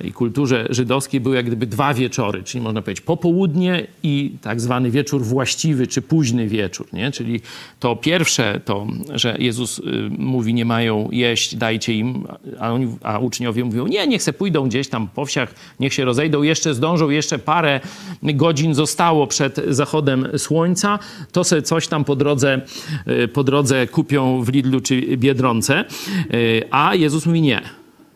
i 0.00 0.12
kulturze 0.12 0.66
żydowskiej 0.70 1.20
były 1.20 1.36
jak 1.36 1.46
gdyby 1.46 1.66
dwa 1.66 1.94
wieczory, 1.94 2.42
czyli 2.42 2.64
można 2.64 2.82
powiedzieć 2.82 3.04
popołudnie 3.04 3.86
i 4.02 4.36
tak 4.42 4.60
zwany 4.60 4.90
wieczór 4.90 5.22
właściwy, 5.22 5.86
czy 5.86 6.02
późny 6.02 6.48
wieczór. 6.48 6.86
Nie? 6.92 7.12
Czyli 7.12 7.40
to 7.80 7.96
pierwsze, 7.96 8.60
to, 8.64 8.86
że 9.14 9.36
Jezus 9.38 9.78
y, 9.78 9.82
mówi, 10.18 10.54
nie 10.54 10.64
mają 10.64 11.08
jeść, 11.12 11.56
dajcie 11.56 11.94
im, 11.94 12.26
a, 12.58 12.72
oni, 12.72 12.96
a 13.02 13.18
uczniowie 13.18 13.64
mówią, 13.64 13.86
nie, 13.86 14.06
niech 14.06 14.22
se 14.22 14.32
pójdą 14.32 14.68
gdzieś 14.68 14.88
tam 14.88 15.08
po 15.08 15.26
wsiach, 15.26 15.54
niech 15.80 15.94
się 15.94 16.04
rozejdą, 16.04 16.42
jeszcze 16.42 16.74
zdążą, 16.74 17.10
jeszcze 17.10 17.38
parę 17.38 17.80
godzin 18.22 18.74
zostało 18.74 19.26
przed 19.26 19.60
zachodem 19.68 20.28
słońca, 20.38 20.73
to 21.32 21.44
se 21.44 21.62
coś 21.62 21.88
tam 21.88 22.04
po 22.04 22.16
drodze, 22.16 22.60
y, 23.08 23.28
po 23.28 23.44
drodze 23.44 23.86
kupią 23.86 24.42
w 24.42 24.48
Lidlu 24.48 24.80
czy 24.80 25.16
Biedronce, 25.16 25.84
y, 26.34 26.62
a 26.70 26.94
Jezus 26.94 27.26
mówi 27.26 27.42
nie 27.42 27.62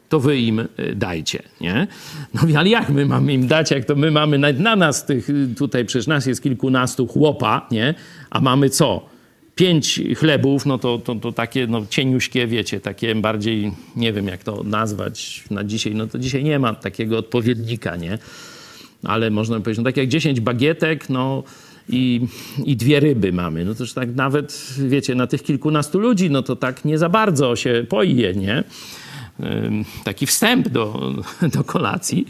to 0.08 0.20
wy 0.20 0.38
im 0.38 0.58
y, 0.58 0.68
dajcie, 0.94 1.42
nie? 1.60 1.86
No 2.34 2.58
ale 2.58 2.68
jak 2.68 2.90
my 2.90 3.06
mamy 3.06 3.32
im 3.32 3.46
dać, 3.46 3.70
jak 3.70 3.84
to 3.84 3.96
my 3.96 4.10
mamy 4.10 4.38
na, 4.38 4.52
na 4.52 4.76
nas 4.76 5.06
tych, 5.06 5.28
tutaj 5.56 5.84
przecież 5.84 6.06
nas 6.06 6.26
jest 6.26 6.42
kilkunastu 6.42 7.06
chłopa, 7.06 7.66
nie? 7.70 7.94
A 8.30 8.40
mamy 8.40 8.70
co? 8.70 9.08
Pięć 9.54 10.00
chlebów, 10.16 10.66
no 10.66 10.78
to, 10.78 10.98
to, 10.98 11.14
to 11.14 11.32
takie 11.32 11.66
no, 11.66 11.86
cieniuśkie, 11.90 12.46
wiecie, 12.46 12.80
takie 12.80 13.14
bardziej, 13.14 13.72
nie 13.96 14.12
wiem 14.12 14.26
jak 14.26 14.44
to 14.44 14.62
nazwać 14.64 15.44
na 15.50 15.64
dzisiaj, 15.64 15.94
no 15.94 16.06
to 16.06 16.18
dzisiaj 16.18 16.44
nie 16.44 16.58
ma 16.58 16.74
takiego 16.74 17.18
odpowiednika, 17.18 17.96
nie? 17.96 18.18
Ale 19.02 19.30
można 19.30 19.60
powiedzieć, 19.60 19.78
no 19.78 19.84
tak 19.84 19.96
jak 19.96 20.08
dziesięć 20.08 20.40
bagietek, 20.40 21.10
no 21.10 21.42
i, 21.88 22.26
i 22.64 22.76
dwie 22.76 23.00
ryby 23.00 23.32
mamy. 23.32 23.64
No 23.64 23.74
to 23.74 23.82
już 23.82 23.92
tak 23.92 24.14
nawet, 24.14 24.74
wiecie, 24.78 25.14
na 25.14 25.26
tych 25.26 25.42
kilkunastu 25.42 25.98
ludzi, 25.98 26.30
no 26.30 26.42
to 26.42 26.56
tak 26.56 26.84
nie 26.84 26.98
za 26.98 27.08
bardzo 27.08 27.56
się 27.56 27.86
poje, 27.88 28.34
nie? 28.34 28.64
taki 30.04 30.26
wstęp 30.26 30.68
do, 30.68 31.12
do 31.54 31.64
kolacji. 31.64 32.26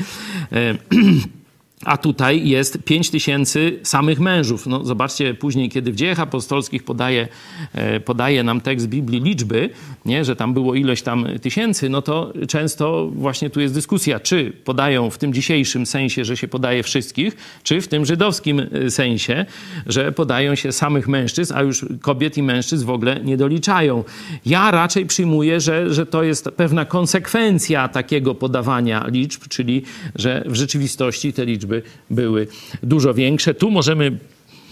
A 1.84 1.96
tutaj 1.96 2.48
jest 2.48 2.78
5 2.84 3.10
tysięcy 3.10 3.78
samych 3.82 4.20
mężów. 4.20 4.66
No, 4.66 4.84
zobaczcie 4.84 5.34
później, 5.34 5.68
kiedy 5.68 5.92
w 5.92 5.96
dziejach 5.96 6.20
apostolskich 6.20 6.84
podaje, 6.84 7.28
e, 7.74 8.00
podaje 8.00 8.42
nam 8.42 8.60
tekst 8.60 8.88
Biblii 8.88 9.20
liczby, 9.20 9.70
nie, 10.04 10.24
że 10.24 10.36
tam 10.36 10.54
było 10.54 10.74
ileś 10.74 11.02
tam 11.02 11.26
tysięcy, 11.42 11.88
no 11.88 12.02
to 12.02 12.32
często 12.48 13.10
właśnie 13.14 13.50
tu 13.50 13.60
jest 13.60 13.74
dyskusja, 13.74 14.20
czy 14.20 14.52
podają 14.64 15.10
w 15.10 15.18
tym 15.18 15.32
dzisiejszym 15.32 15.86
sensie, 15.86 16.24
że 16.24 16.36
się 16.36 16.48
podaje 16.48 16.82
wszystkich, 16.82 17.36
czy 17.62 17.80
w 17.80 17.88
tym 17.88 18.06
żydowskim 18.06 18.60
e, 18.60 18.90
sensie, 18.90 19.46
że 19.86 20.12
podają 20.12 20.54
się 20.54 20.72
samych 20.72 21.08
mężczyzn, 21.08 21.54
a 21.56 21.62
już 21.62 21.86
kobiet 22.00 22.38
i 22.38 22.42
mężczyzn 22.42 22.86
w 22.86 22.90
ogóle 22.90 23.20
nie 23.24 23.36
doliczają. 23.36 24.04
Ja 24.46 24.70
raczej 24.70 25.06
przyjmuję, 25.06 25.60
że, 25.60 25.94
że 25.94 26.06
to 26.06 26.22
jest 26.22 26.48
pewna 26.56 26.84
konsekwencja 26.84 27.88
takiego 27.88 28.34
podawania 28.34 29.06
liczb, 29.08 29.42
czyli 29.48 29.82
że 30.14 30.44
w 30.46 30.54
rzeczywistości 30.54 31.32
te 31.32 31.44
liczby 31.44 31.67
liczby 31.68 31.82
były 32.10 32.46
dużo 32.82 33.14
większe. 33.14 33.54
Tu 33.54 33.70
możemy, 33.70 34.18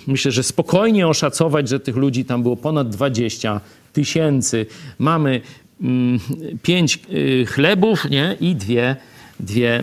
myślę, 0.07 0.33
że 0.33 0.43
spokojnie 0.43 1.09
oszacować, 1.09 1.69
że 1.69 1.81
tych 1.81 1.97
ludzi 1.97 2.25
tam 2.25 2.43
było 2.43 2.57
ponad 2.57 2.89
20 2.89 3.61
tysięcy. 3.93 4.67
Mamy 4.99 5.41
mm, 5.81 6.21
pięć 6.63 6.99
y, 7.13 7.47
chlebów 7.47 8.11
nie? 8.11 8.37
i 8.41 8.55
dwie 8.55 8.97
dwie 9.41 9.83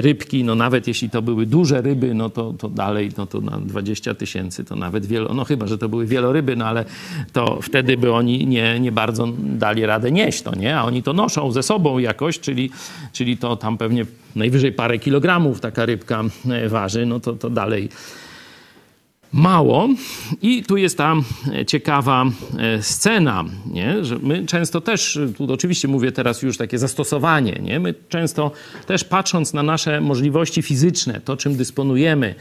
rybki, 0.00 0.44
no 0.44 0.54
nawet 0.54 0.88
jeśli 0.88 1.10
to 1.10 1.22
były 1.22 1.46
duże 1.46 1.82
ryby, 1.82 2.14
no 2.14 2.30
to, 2.30 2.52
to 2.52 2.68
dalej, 2.68 3.10
no 3.16 3.26
to 3.26 3.40
na 3.40 3.58
20 3.58 4.14
tysięcy 4.14 4.64
to 4.64 4.76
nawet 4.76 5.06
wielo, 5.06 5.34
no 5.34 5.44
chyba, 5.44 5.66
że 5.66 5.78
to 5.78 5.88
były 5.88 6.06
wieloryby, 6.06 6.56
no 6.56 6.66
ale 6.66 6.84
to 7.32 7.58
wtedy 7.62 7.96
by 7.96 8.12
oni 8.12 8.46
nie, 8.46 8.80
nie 8.80 8.92
bardzo 8.92 9.28
dali 9.38 9.86
radę 9.86 10.10
nieść 10.10 10.42
to, 10.42 10.54
nie? 10.54 10.76
A 10.76 10.84
oni 10.84 11.02
to 11.02 11.12
noszą 11.12 11.52
ze 11.52 11.62
sobą 11.62 11.98
jakoś, 11.98 12.40
czyli, 12.40 12.70
czyli 13.12 13.36
to 13.36 13.56
tam 13.56 13.78
pewnie 13.78 14.06
najwyżej 14.36 14.72
parę 14.72 14.98
kilogramów 14.98 15.60
taka 15.60 15.86
rybka 15.86 16.24
e, 16.50 16.68
waży, 16.68 17.06
no 17.06 17.20
to, 17.20 17.32
to 17.32 17.50
dalej 17.50 17.88
mało. 19.34 19.88
I 20.42 20.62
tu 20.62 20.76
jest 20.76 20.98
ta 20.98 21.14
e, 21.52 21.66
ciekawa 21.66 22.24
e, 22.58 22.82
scena, 22.82 23.44
nie? 23.72 24.04
że 24.04 24.18
my 24.18 24.46
często 24.46 24.80
też, 24.80 25.18
tu 25.36 25.52
oczywiście 25.52 25.88
mówię 25.88 26.12
teraz 26.12 26.42
już 26.42 26.56
takie 26.56 26.78
zastosowanie, 26.78 27.60
nie? 27.62 27.80
my 27.80 27.94
często 28.08 28.50
też 28.86 29.04
patrząc 29.04 29.52
na 29.52 29.62
nasze 29.62 30.00
możliwości 30.00 30.62
fizyczne, 30.62 31.20
to 31.20 31.36
czym 31.36 31.56
dysponujemy, 31.56 32.34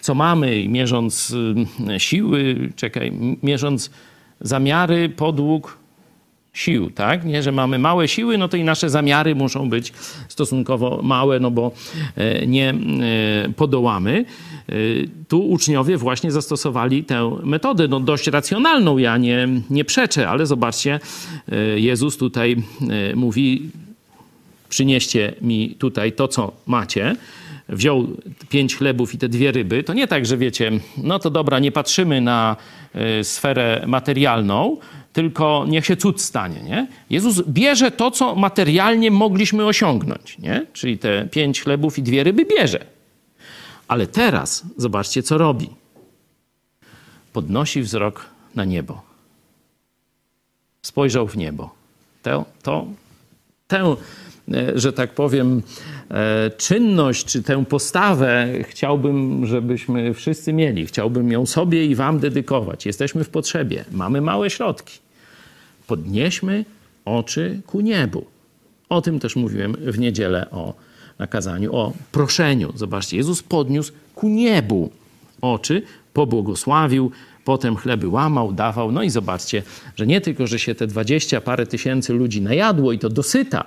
co 0.00 0.14
mamy, 0.14 0.68
mierząc 0.68 1.34
e, 1.88 2.00
siły, 2.00 2.72
czekaj, 2.76 3.12
mierząc 3.42 3.90
zamiary, 4.40 5.08
podług, 5.08 5.79
sił, 6.52 6.90
tak? 6.90 7.24
Nie, 7.24 7.42
że 7.42 7.52
mamy 7.52 7.78
małe 7.78 8.08
siły, 8.08 8.38
no 8.38 8.48
to 8.48 8.56
i 8.56 8.64
nasze 8.64 8.90
zamiary 8.90 9.34
muszą 9.34 9.70
być 9.70 9.92
stosunkowo 10.28 11.00
małe, 11.02 11.40
no 11.40 11.50
bo 11.50 11.72
nie 12.46 12.74
podołamy. 13.56 14.24
Y, 14.72 15.08
tu 15.28 15.48
uczniowie 15.48 15.96
właśnie 15.96 16.30
zastosowali 16.30 17.04
tę 17.04 17.36
metodę, 17.42 17.88
no 17.88 18.00
dość 18.00 18.26
racjonalną, 18.26 18.98
ja 18.98 19.16
nie, 19.16 19.48
nie 19.70 19.84
przeczę, 19.84 20.28
ale 20.28 20.46
zobaczcie, 20.46 21.00
Jezus 21.76 22.16
tutaj 22.16 22.56
mówi, 23.14 23.70
przynieście 24.68 25.34
mi 25.42 25.76
tutaj 25.78 26.12
to, 26.12 26.28
co 26.28 26.52
macie. 26.66 27.16
Wziął 27.68 28.08
pięć 28.48 28.76
chlebów 28.76 29.14
i 29.14 29.18
te 29.18 29.28
dwie 29.28 29.52
ryby. 29.52 29.82
To 29.84 29.94
nie 29.94 30.06
tak, 30.06 30.26
że 30.26 30.36
wiecie, 30.36 30.72
no 30.96 31.18
to 31.18 31.30
dobra, 31.30 31.58
nie 31.58 31.72
patrzymy 31.72 32.20
na 32.20 32.56
sferę 33.22 33.84
materialną, 33.86 34.76
tylko 35.12 35.64
niech 35.68 35.86
się 35.86 35.96
cud 35.96 36.22
stanie. 36.22 36.62
Nie? 36.62 36.86
Jezus 37.10 37.42
bierze 37.48 37.90
to, 37.90 38.10
co 38.10 38.34
materialnie 38.34 39.10
mogliśmy 39.10 39.66
osiągnąć. 39.66 40.38
Nie? 40.38 40.66
Czyli 40.72 40.98
te 40.98 41.26
pięć 41.26 41.62
chlebów 41.62 41.98
i 41.98 42.02
dwie 42.02 42.24
ryby 42.24 42.44
bierze. 42.44 42.84
Ale 43.88 44.06
teraz 44.06 44.64
zobaczcie, 44.76 45.22
co 45.22 45.38
robi. 45.38 45.68
Podnosi 47.32 47.82
wzrok 47.82 48.26
na 48.54 48.64
niebo. 48.64 49.02
Spojrzał 50.82 51.28
w 51.28 51.36
niebo. 51.36 51.74
To, 52.22 52.44
to, 52.62 52.86
tę, 53.68 53.96
że 54.74 54.92
tak 54.92 55.14
powiem, 55.14 55.62
e, 56.10 56.50
czynność 56.56 57.24
czy 57.24 57.42
tę 57.42 57.64
postawę 57.64 58.48
chciałbym, 58.62 59.46
żebyśmy 59.46 60.14
wszyscy 60.14 60.52
mieli. 60.52 60.86
Chciałbym 60.86 61.32
ją 61.32 61.46
sobie 61.46 61.86
i 61.86 61.94
Wam 61.94 62.18
dedykować. 62.18 62.86
Jesteśmy 62.86 63.24
w 63.24 63.28
potrzebie, 63.28 63.84
mamy 63.92 64.20
małe 64.20 64.50
środki. 64.50 64.98
Podnieśmy 65.86 66.64
oczy 67.04 67.60
ku 67.66 67.80
niebu. 67.80 68.24
O 68.88 69.00
tym 69.00 69.20
też 69.20 69.36
mówiłem 69.36 69.76
w 69.80 69.98
niedzielę 69.98 70.50
o 70.50 70.74
nakazaniu, 71.18 71.76
o 71.76 71.92
proszeniu. 72.12 72.72
Zobaczcie, 72.74 73.16
Jezus 73.16 73.42
podniósł 73.42 73.92
ku 74.14 74.28
niebu 74.28 74.90
oczy, 75.40 75.82
pobłogosławił, 76.12 77.10
potem 77.44 77.76
chleby 77.76 78.08
łamał, 78.08 78.52
dawał. 78.52 78.92
No 78.92 79.02
i 79.02 79.10
zobaczcie, 79.10 79.62
że 79.96 80.06
nie 80.06 80.20
tylko, 80.20 80.46
że 80.46 80.58
się 80.58 80.74
te 80.74 80.86
dwadzieścia 80.86 81.40
parę 81.40 81.66
tysięcy 81.66 82.12
ludzi 82.12 82.42
najadło 82.42 82.92
i 82.92 82.98
to 82.98 83.08
dosyta, 83.08 83.64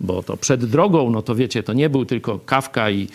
bo 0.00 0.22
to 0.22 0.36
przed 0.36 0.64
drogą, 0.64 1.10
no 1.10 1.22
to 1.22 1.34
wiecie, 1.34 1.62
to 1.62 1.72
nie 1.72 1.90
był 1.90 2.04
tylko 2.04 2.38
kawka 2.38 2.90
i, 2.90 3.08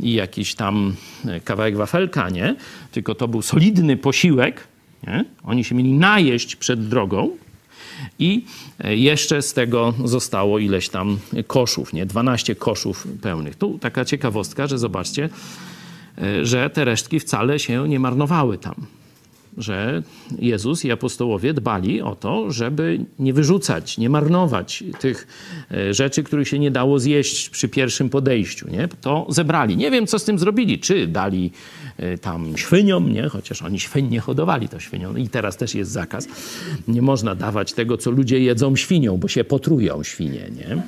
i 0.00 0.12
jakiś 0.12 0.54
tam 0.54 0.94
e, 1.26 1.40
kawałek 1.40 1.76
wafelka, 1.76 2.30
nie? 2.30 2.56
Tylko 2.92 3.14
to 3.14 3.28
był 3.28 3.42
solidny 3.42 3.96
posiłek. 3.96 4.68
Nie? 5.06 5.24
Oni 5.44 5.64
się 5.64 5.74
mieli 5.74 5.92
najeść 5.92 6.56
przed 6.56 6.88
drogą, 6.88 7.30
i 8.18 8.44
e, 8.78 8.96
jeszcze 8.96 9.42
z 9.42 9.52
tego 9.52 9.94
zostało 10.04 10.58
ileś 10.58 10.88
tam 10.88 11.18
koszów, 11.46 11.92
nie? 11.92 12.06
12 12.06 12.54
koszów 12.54 13.06
pełnych. 13.22 13.56
Tu 13.56 13.78
taka 13.78 14.04
ciekawostka, 14.04 14.66
że 14.66 14.78
zobaczcie, 14.78 15.28
e, 16.18 16.46
że 16.46 16.70
te 16.70 16.84
resztki 16.84 17.20
wcale 17.20 17.58
się 17.58 17.88
nie 17.88 18.00
marnowały 18.00 18.58
tam. 18.58 18.74
Że 19.62 20.02
Jezus 20.38 20.84
i 20.84 20.92
apostołowie 20.92 21.54
dbali 21.54 22.02
o 22.02 22.14
to, 22.14 22.50
żeby 22.50 23.04
nie 23.18 23.32
wyrzucać, 23.32 23.98
nie 23.98 24.10
marnować 24.10 24.84
tych 25.00 25.26
e, 25.70 25.94
rzeczy, 25.94 26.22
których 26.22 26.48
się 26.48 26.58
nie 26.58 26.70
dało 26.70 26.98
zjeść 26.98 27.48
przy 27.48 27.68
pierwszym 27.68 28.10
podejściu. 28.10 28.70
Nie? 28.70 28.88
To 29.00 29.26
zebrali. 29.28 29.76
Nie 29.76 29.90
wiem, 29.90 30.06
co 30.06 30.18
z 30.18 30.24
tym 30.24 30.38
zrobili. 30.38 30.78
Czy 30.78 31.06
dali 31.06 31.50
tam 32.20 32.56
świniom, 32.56 33.12
nie? 33.12 33.28
chociaż 33.28 33.62
oni 33.62 33.80
świń 33.80 34.08
nie 34.08 34.20
hodowali 34.20 34.68
to 34.68 34.80
świniom 34.80 35.18
i 35.18 35.28
teraz 35.28 35.56
też 35.56 35.74
jest 35.74 35.90
zakaz. 35.90 36.28
Nie 36.88 37.02
można 37.02 37.34
dawać 37.34 37.72
tego, 37.72 37.96
co 37.96 38.10
ludzie 38.10 38.40
jedzą 38.40 38.76
świnią, 38.76 39.16
bo 39.16 39.28
się 39.28 39.44
potrują 39.44 40.02
świnie. 40.02 40.50
Nie? 40.56 40.82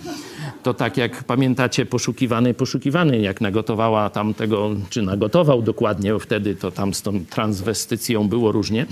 To 0.62 0.75
tak 0.75 0.96
jak 0.96 1.25
pamiętacie 1.25 1.87
poszukiwany, 1.87 2.55
poszukiwany, 2.55 3.18
jak 3.18 3.40
nagotowała 3.40 4.11
tam 4.11 4.35
tego, 4.35 4.70
czy 4.90 5.03
nagotował 5.03 5.62
dokładnie, 5.62 6.18
wtedy 6.18 6.55
to 6.55 6.70
tam 6.70 6.94
z 6.94 7.03
tą 7.03 7.25
transwestycją 7.27 8.29
było 8.29 8.53
różnie. 8.53 8.87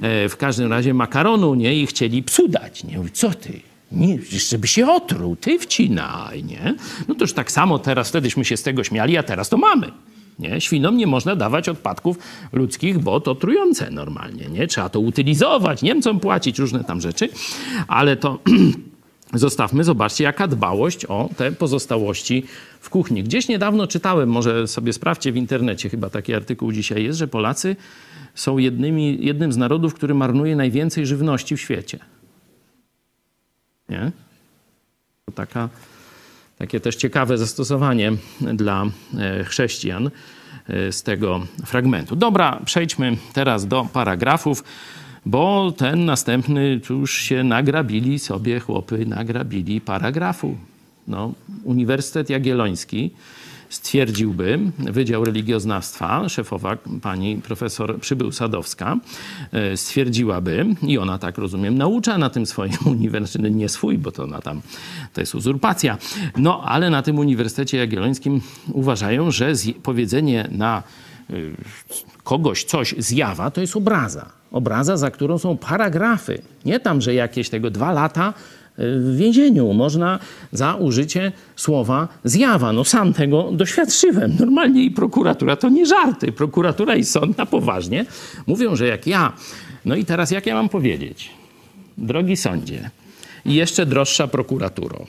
E, 0.00 0.28
w 0.28 0.36
każdym 0.36 0.70
razie 0.70 0.94
makaronu, 0.94 1.54
nie? 1.54 1.80
I 1.80 1.86
chcieli 1.86 2.22
psu 2.22 2.48
dać, 2.48 2.84
nie? 2.84 3.00
Co 3.12 3.30
ty? 3.30 3.60
Nie, 3.92 4.18
jeszcze 4.32 4.58
by 4.58 4.66
się 4.66 4.90
otruł, 4.90 5.36
ty 5.36 5.58
wcinaj, 5.58 6.44
nie? 6.44 6.74
No 7.08 7.14
to 7.14 7.24
już 7.24 7.32
tak 7.32 7.52
samo 7.52 7.78
teraz, 7.78 8.08
wtedyśmy 8.08 8.44
się 8.44 8.56
z 8.56 8.62
tego 8.62 8.84
śmiali, 8.84 9.16
a 9.16 9.22
teraz 9.22 9.48
to 9.48 9.56
mamy. 9.56 9.90
Nie? 10.38 10.60
Świnom 10.60 10.96
nie 10.96 11.06
można 11.06 11.36
dawać 11.36 11.68
odpadków 11.68 12.18
ludzkich, 12.52 12.98
bo 12.98 13.20
to 13.20 13.34
trujące 13.34 13.90
normalnie. 13.90 14.46
Nie? 14.46 14.66
Trzeba 14.66 14.88
to 14.88 15.00
utylizować, 15.00 15.82
Niemcom 15.82 16.20
płacić, 16.20 16.58
różne 16.58 16.84
tam 16.84 17.00
rzeczy, 17.00 17.28
ale 17.88 18.16
to 18.16 18.38
zostawmy, 19.34 19.84
zobaczcie, 19.84 20.24
jaka 20.24 20.48
dbałość 20.48 21.04
o 21.04 21.30
te 21.36 21.52
pozostałości 21.52 22.44
w 22.80 22.90
kuchni. 22.90 23.24
Gdzieś 23.24 23.48
niedawno 23.48 23.86
czytałem, 23.86 24.28
może 24.28 24.68
sobie 24.68 24.92
sprawdźcie 24.92 25.32
w 25.32 25.36
internecie, 25.36 25.88
chyba 25.88 26.10
taki 26.10 26.34
artykuł 26.34 26.72
dzisiaj 26.72 27.04
jest, 27.04 27.18
że 27.18 27.28
Polacy 27.28 27.76
są 28.34 28.58
jednymi, 28.58 29.18
jednym 29.20 29.52
z 29.52 29.56
narodów, 29.56 29.94
który 29.94 30.14
marnuje 30.14 30.56
najwięcej 30.56 31.06
żywności 31.06 31.56
w 31.56 31.60
świecie. 31.60 31.98
Nie? 33.88 34.12
To 35.26 35.32
taka, 35.32 35.68
takie 36.64 36.80
też 36.80 36.96
ciekawe 36.96 37.38
zastosowanie 37.38 38.12
dla 38.40 38.84
e, 39.18 39.44
chrześcijan 39.44 40.10
e, 40.68 40.92
z 40.92 41.02
tego 41.02 41.46
fragmentu. 41.66 42.16
Dobra, 42.16 42.60
przejdźmy 42.64 43.16
teraz 43.32 43.66
do 43.66 43.88
paragrafów 43.92 44.64
bo 45.26 45.72
ten 45.72 46.04
następny 46.04 46.80
już 46.90 47.14
się 47.18 47.44
nagrabili 47.44 48.18
sobie 48.18 48.60
chłopy, 48.60 49.06
nagrabili 49.06 49.80
paragrafu. 49.80 50.56
No, 51.08 51.32
Uniwersytet 51.64 52.30
Jagielloński 52.30 53.10
stwierdziłby, 53.74 54.58
Wydział 54.78 55.24
Religioznawstwa, 55.24 56.28
szefowa 56.28 56.76
pani 57.02 57.36
profesor 57.36 58.00
Przybył 58.00 58.32
Sadowska, 58.32 58.96
e, 59.52 59.76
stwierdziłaby, 59.76 60.66
i 60.82 60.98
ona 60.98 61.18
tak 61.18 61.38
rozumiem, 61.38 61.78
naucza 61.78 62.18
na 62.18 62.30
tym 62.30 62.46
swoim 62.46 62.72
uniwersytecie, 62.86 63.50
nie 63.50 63.68
swój, 63.68 63.98
bo 63.98 64.12
to 64.12 64.24
ona 64.24 64.40
tam, 64.40 64.60
to 65.12 65.20
jest 65.20 65.34
uzurpacja, 65.34 65.98
no 66.36 66.62
ale 66.64 66.90
na 66.90 67.02
tym 67.02 67.18
Uniwersytecie 67.18 67.78
Jagiellońskim 67.78 68.40
uważają, 68.72 69.30
że 69.30 69.52
powiedzenie 69.82 70.48
na 70.52 70.82
y, 71.30 71.54
kogoś 72.24 72.64
coś 72.64 72.94
zjawa, 72.98 73.50
to 73.50 73.60
jest 73.60 73.76
obraza. 73.76 74.30
Obraza, 74.52 74.96
za 74.96 75.10
którą 75.10 75.38
są 75.38 75.56
paragrafy. 75.56 76.42
Nie 76.64 76.80
tam, 76.80 77.00
że 77.00 77.14
jakieś 77.14 77.48
tego 77.48 77.70
dwa 77.70 77.92
lata 77.92 78.34
w 78.78 79.16
więzieniu 79.16 79.72
można 79.72 80.18
za 80.52 80.74
użycie 80.74 81.32
słowa 81.56 82.08
zjawa. 82.24 82.72
No 82.72 82.84
sam 82.84 83.12
tego 83.12 83.50
doświadczyłem. 83.52 84.36
Normalnie 84.40 84.84
i 84.84 84.90
prokuratura 84.90 85.56
to 85.56 85.68
nie 85.68 85.86
żarty. 85.86 86.32
Prokuratura 86.32 86.96
i 86.96 87.04
sąd 87.04 87.38
na 87.38 87.46
poważnie 87.46 88.04
mówią, 88.46 88.76
że 88.76 88.86
jak 88.86 89.06
ja, 89.06 89.32
no 89.84 89.96
i 89.96 90.04
teraz 90.04 90.30
jak 90.30 90.46
ja 90.46 90.54
mam 90.54 90.68
powiedzieć, 90.68 91.30
drogi 91.98 92.36
sądzie, 92.36 92.90
i 93.44 93.54
jeszcze 93.54 93.86
droższa 93.86 94.28
prokuraturo, 94.28 95.04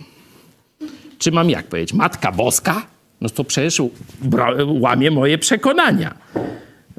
czy 1.17 1.32
mam 1.32 1.49
jak 1.49 1.67
powiedzieć, 1.67 1.93
Matka 1.93 2.32
Boska? 2.32 2.86
No 3.21 3.30
to 3.30 3.43
przecież 3.43 3.82
łamie 4.67 5.12
moje 5.12 5.38
przekonania. 5.38 6.15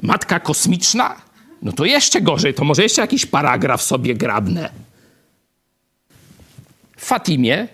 Matka 0.01 0.39
kosmiczna? 0.39 1.15
No 1.61 1.71
to 1.71 1.85
jeszcze 1.85 2.21
gorzej, 2.21 2.53
to 2.53 2.63
może 2.63 2.83
jeszcze 2.83 3.01
jakiś 3.01 3.25
paragraf 3.25 3.81
sobie 3.81 4.15
grabnę. 4.15 4.69
Fatimie, 6.97 7.67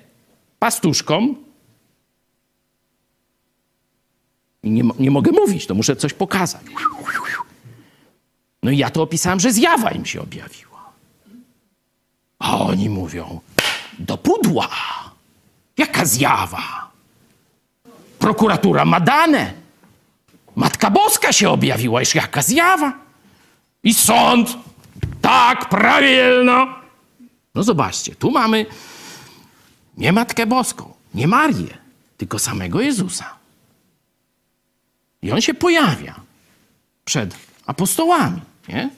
pastuszkom. 0.60 1.36
Nie, 4.64 4.84
nie 5.00 5.12
mogę 5.12 5.32
mówić, 5.32 5.68
to 5.68 5.76
muszę 5.76 5.96
coś 5.96 6.14
pokazać. 6.14 6.62
No 8.64 8.72
i 8.72 8.78
ja 8.78 8.90
to 8.90 9.02
opisałem, 9.02 9.40
że 9.40 9.52
zjawa 9.52 9.92
im 9.92 10.06
się 10.06 10.22
objawiła. 10.22 10.92
A 12.40 12.58
oni 12.60 12.90
mówią, 12.90 13.40
do 14.00 14.18
pudła. 14.18 14.70
Jaka 15.78 16.06
zjawa? 16.06 16.92
Prokuratura 18.20 18.86
ma 18.86 19.00
dane. 19.00 19.54
Matka 20.56 20.92
Boska 20.92 21.34
się 21.34 21.50
objawiła, 21.50 22.00
już 22.00 22.16
jaka 22.16 22.42
zjawa. 22.42 22.94
I 23.84 23.94
sąd, 23.94 24.58
tak, 25.22 25.70
prawilno. 25.70 26.68
No 27.56 27.64
zobaczcie, 27.64 28.16
tu 28.16 28.32
mamy 28.32 28.66
nie 29.98 30.12
Matkę 30.12 30.46
Boską, 30.46 30.94
nie 31.14 31.28
Marię, 31.28 31.78
tylko 32.18 32.40
samego 32.40 32.82
Jezusa. 32.82 33.36
I 35.22 35.32
on 35.32 35.42
się 35.42 35.54
pojawia 35.54 36.16
przed 37.06 37.36
apostołami, 37.66 38.42
nie? 38.70 38.90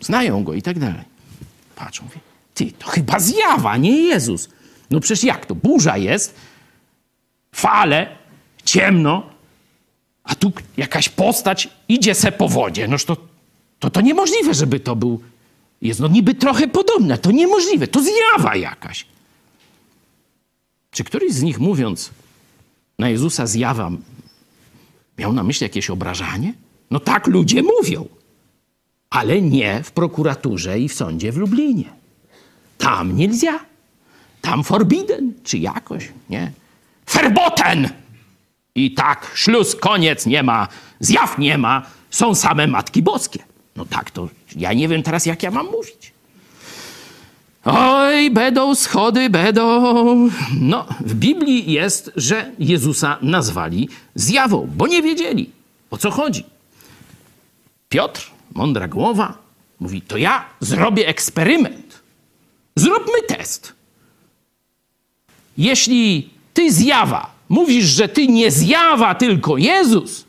Znają 0.00 0.44
go 0.44 0.54
i 0.54 0.62
tak 0.62 0.78
dalej. 0.78 1.04
Patrzą, 1.76 2.04
mówię, 2.04 2.20
ty, 2.54 2.72
to 2.72 2.86
chyba 2.86 3.20
zjawa, 3.20 3.76
nie 3.76 4.02
Jezus. 4.02 4.48
No 4.90 5.00
przecież 5.00 5.24
jak 5.24 5.46
to? 5.46 5.54
Burza 5.54 5.96
jest, 5.96 6.34
fale, 7.52 8.16
ciemno, 8.64 9.30
a 10.24 10.34
tu 10.34 10.52
jakaś 10.76 11.08
postać 11.08 11.68
idzie 11.88 12.14
se 12.14 12.32
po 12.32 12.48
wodzie. 12.48 12.88
Noż 12.88 13.04
to, 13.04 13.16
to, 13.78 13.90
to 13.90 14.00
niemożliwe, 14.00 14.54
żeby 14.54 14.80
to 14.80 14.96
był 14.96 15.20
jest 15.82 16.00
no 16.00 16.08
niby 16.08 16.34
trochę 16.34 16.68
podobne. 16.68 17.18
To 17.18 17.30
niemożliwe. 17.30 17.86
To 17.86 18.00
zjawa 18.02 18.56
jakaś. 18.56 19.06
Czy 20.96 21.04
któryś 21.04 21.32
z 21.32 21.42
nich 21.42 21.58
mówiąc 21.58 22.10
na 22.98 23.08
Jezusa 23.08 23.46
zjawa 23.46 23.90
miał 25.18 25.32
na 25.32 25.42
myśli 25.42 25.64
jakieś 25.64 25.90
obrażanie? 25.90 26.54
No 26.90 27.00
tak 27.00 27.26
ludzie 27.26 27.62
mówią. 27.62 28.08
Ale 29.10 29.42
nie 29.42 29.82
w 29.82 29.92
prokuraturze 29.92 30.80
i 30.80 30.88
w 30.88 30.94
sądzie 30.94 31.32
w 31.32 31.36
Lublinie. 31.36 31.84
Tam 32.78 33.16
nie 33.16 33.28
lzia. 33.28 33.60
Tam 34.40 34.64
forbidden, 34.64 35.32
czy 35.44 35.58
jakoś, 35.58 36.12
nie? 36.30 36.52
Verboten! 37.14 37.88
I 38.74 38.94
tak, 38.94 39.32
szluz, 39.34 39.76
koniec, 39.76 40.26
nie 40.26 40.42
ma, 40.42 40.68
zjaw 41.00 41.38
nie 41.38 41.58
ma, 41.58 41.86
są 42.10 42.34
same 42.34 42.66
Matki 42.66 43.02
Boskie. 43.02 43.42
No 43.76 43.84
tak, 43.84 44.10
to 44.10 44.28
ja 44.56 44.72
nie 44.72 44.88
wiem 44.88 45.02
teraz, 45.02 45.26
jak 45.26 45.42
ja 45.42 45.50
mam 45.50 45.66
mówić. 45.66 46.12
Oj, 47.66 48.30
będą 48.30 48.74
schody, 48.74 49.30
będą. 49.30 50.30
No, 50.60 50.86
w 51.00 51.14
Biblii 51.14 51.72
jest, 51.72 52.10
że 52.16 52.50
Jezusa 52.58 53.18
nazwali 53.22 53.88
zjawą, 54.14 54.68
bo 54.76 54.86
nie 54.86 55.02
wiedzieli, 55.02 55.50
o 55.90 55.96
co 55.96 56.10
chodzi. 56.10 56.44
Piotr, 57.88 58.30
mądra 58.54 58.88
głowa, 58.88 59.38
mówi: 59.80 60.02
To 60.02 60.16
ja 60.16 60.44
zrobię 60.60 61.08
eksperyment. 61.08 62.02
Zróbmy 62.76 63.22
test. 63.28 63.72
Jeśli 65.58 66.30
ty 66.54 66.72
zjawa 66.72 67.30
mówisz, 67.48 67.84
że 67.84 68.08
ty 68.08 68.26
nie 68.26 68.50
zjawa, 68.50 69.14
tylko 69.14 69.56
Jezus, 69.56 70.24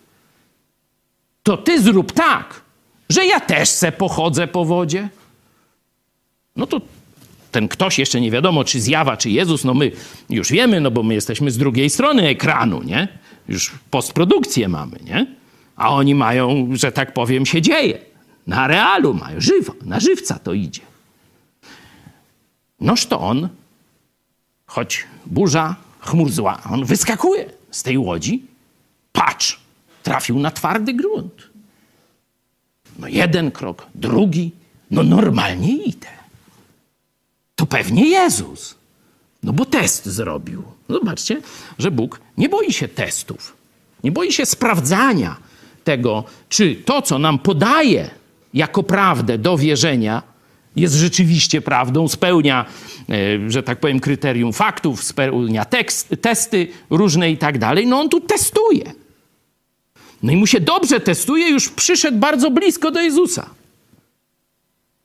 to 1.44 1.58
ty 1.58 1.82
zrób 1.82 2.12
tak, 2.12 2.62
że 3.10 3.26
ja 3.26 3.40
też 3.40 3.70
se 3.70 3.92
pochodzę 3.92 4.48
po 4.48 4.66
wodzie. 4.66 5.10
No 6.56 6.68
to 6.68 6.82
ten 7.58 7.68
ktoś, 7.68 8.00
jeszcze 8.00 8.22
nie 8.22 8.32
wiadomo, 8.32 8.64
czy 8.64 8.82
zjawa, 8.82 9.18
czy 9.18 9.30
Jezus, 9.30 9.64
no 9.64 9.74
my 9.74 9.92
już 10.30 10.52
wiemy, 10.52 10.82
no 10.82 10.92
bo 10.92 11.04
my 11.04 11.14
jesteśmy 11.14 11.52
z 11.52 11.58
drugiej 11.58 11.90
strony 11.90 12.28
ekranu, 12.28 12.84
nie? 12.84 13.08
Już 13.50 13.72
postprodukcję 13.92 14.68
mamy, 14.68 15.00
nie? 15.04 15.28
A 15.76 15.90
oni 15.90 16.16
mają, 16.16 16.70
że 16.74 16.92
tak 16.92 17.14
powiem, 17.14 17.46
się 17.46 17.62
dzieje. 17.62 17.98
Na 18.48 18.68
realu 18.68 19.14
mają, 19.14 19.42
żywo, 19.42 19.74
na 19.82 20.00
żywca 20.00 20.40
to 20.40 20.54
idzie. 20.54 20.82
Noż 22.80 23.06
to 23.06 23.20
on, 23.20 23.50
choć 24.66 25.06
burza, 25.26 25.76
chmur 26.00 26.32
zła, 26.32 26.62
on 26.72 26.86
wyskakuje 26.86 27.46
z 27.72 27.84
tej 27.84 27.98
łodzi, 27.98 28.44
patrz, 29.12 29.60
trafił 30.04 30.40
na 30.40 30.52
twardy 30.52 30.94
grunt. 30.94 31.50
No 33.00 33.08
jeden 33.08 33.52
krok, 33.52 33.88
drugi, 33.96 34.52
no 34.92 35.04
normalnie 35.04 35.74
idę. 35.74 36.17
To 37.58 37.66
pewnie 37.66 38.10
Jezus. 38.10 38.76
No 39.44 39.54
bo 39.54 39.66
test 39.66 40.06
zrobił. 40.06 40.64
Zobaczcie, 40.90 41.42
że 41.80 41.92
Bóg 41.92 42.20
nie 42.38 42.50
boi 42.50 42.74
się 42.74 42.88
testów. 42.88 43.56
Nie 44.04 44.12
boi 44.12 44.32
się 44.32 44.46
sprawdzania 44.46 45.38
tego, 45.84 46.24
czy 46.50 46.76
to, 46.76 47.02
co 47.02 47.20
nam 47.20 47.40
podaje 47.40 48.10
jako 48.54 48.84
prawdę 48.84 49.38
do 49.38 49.58
wierzenia, 49.58 50.24
jest 50.76 50.96
rzeczywiście 50.96 51.62
prawdą, 51.62 52.08
spełnia, 52.08 52.66
e, 53.10 53.52
że 53.52 53.64
tak 53.64 53.80
powiem, 53.80 54.00
kryterium 54.00 54.54
faktów, 54.54 55.04
spełnia 55.04 55.66
tekst, 55.66 56.16
testy 56.22 56.68
różne 56.90 57.32
i 57.32 57.38
tak 57.38 57.58
dalej, 57.58 57.88
no 57.88 58.00
on 58.00 58.10
tu 58.10 58.22
testuje. 58.22 58.94
No 60.24 60.32
i 60.32 60.36
mu 60.36 60.48
się 60.48 60.60
dobrze 60.60 61.00
testuje, 61.00 61.50
już 61.50 61.70
przyszedł 61.70 62.18
bardzo 62.18 62.52
blisko 62.52 62.92
do 62.92 63.02
Jezusa. 63.02 63.50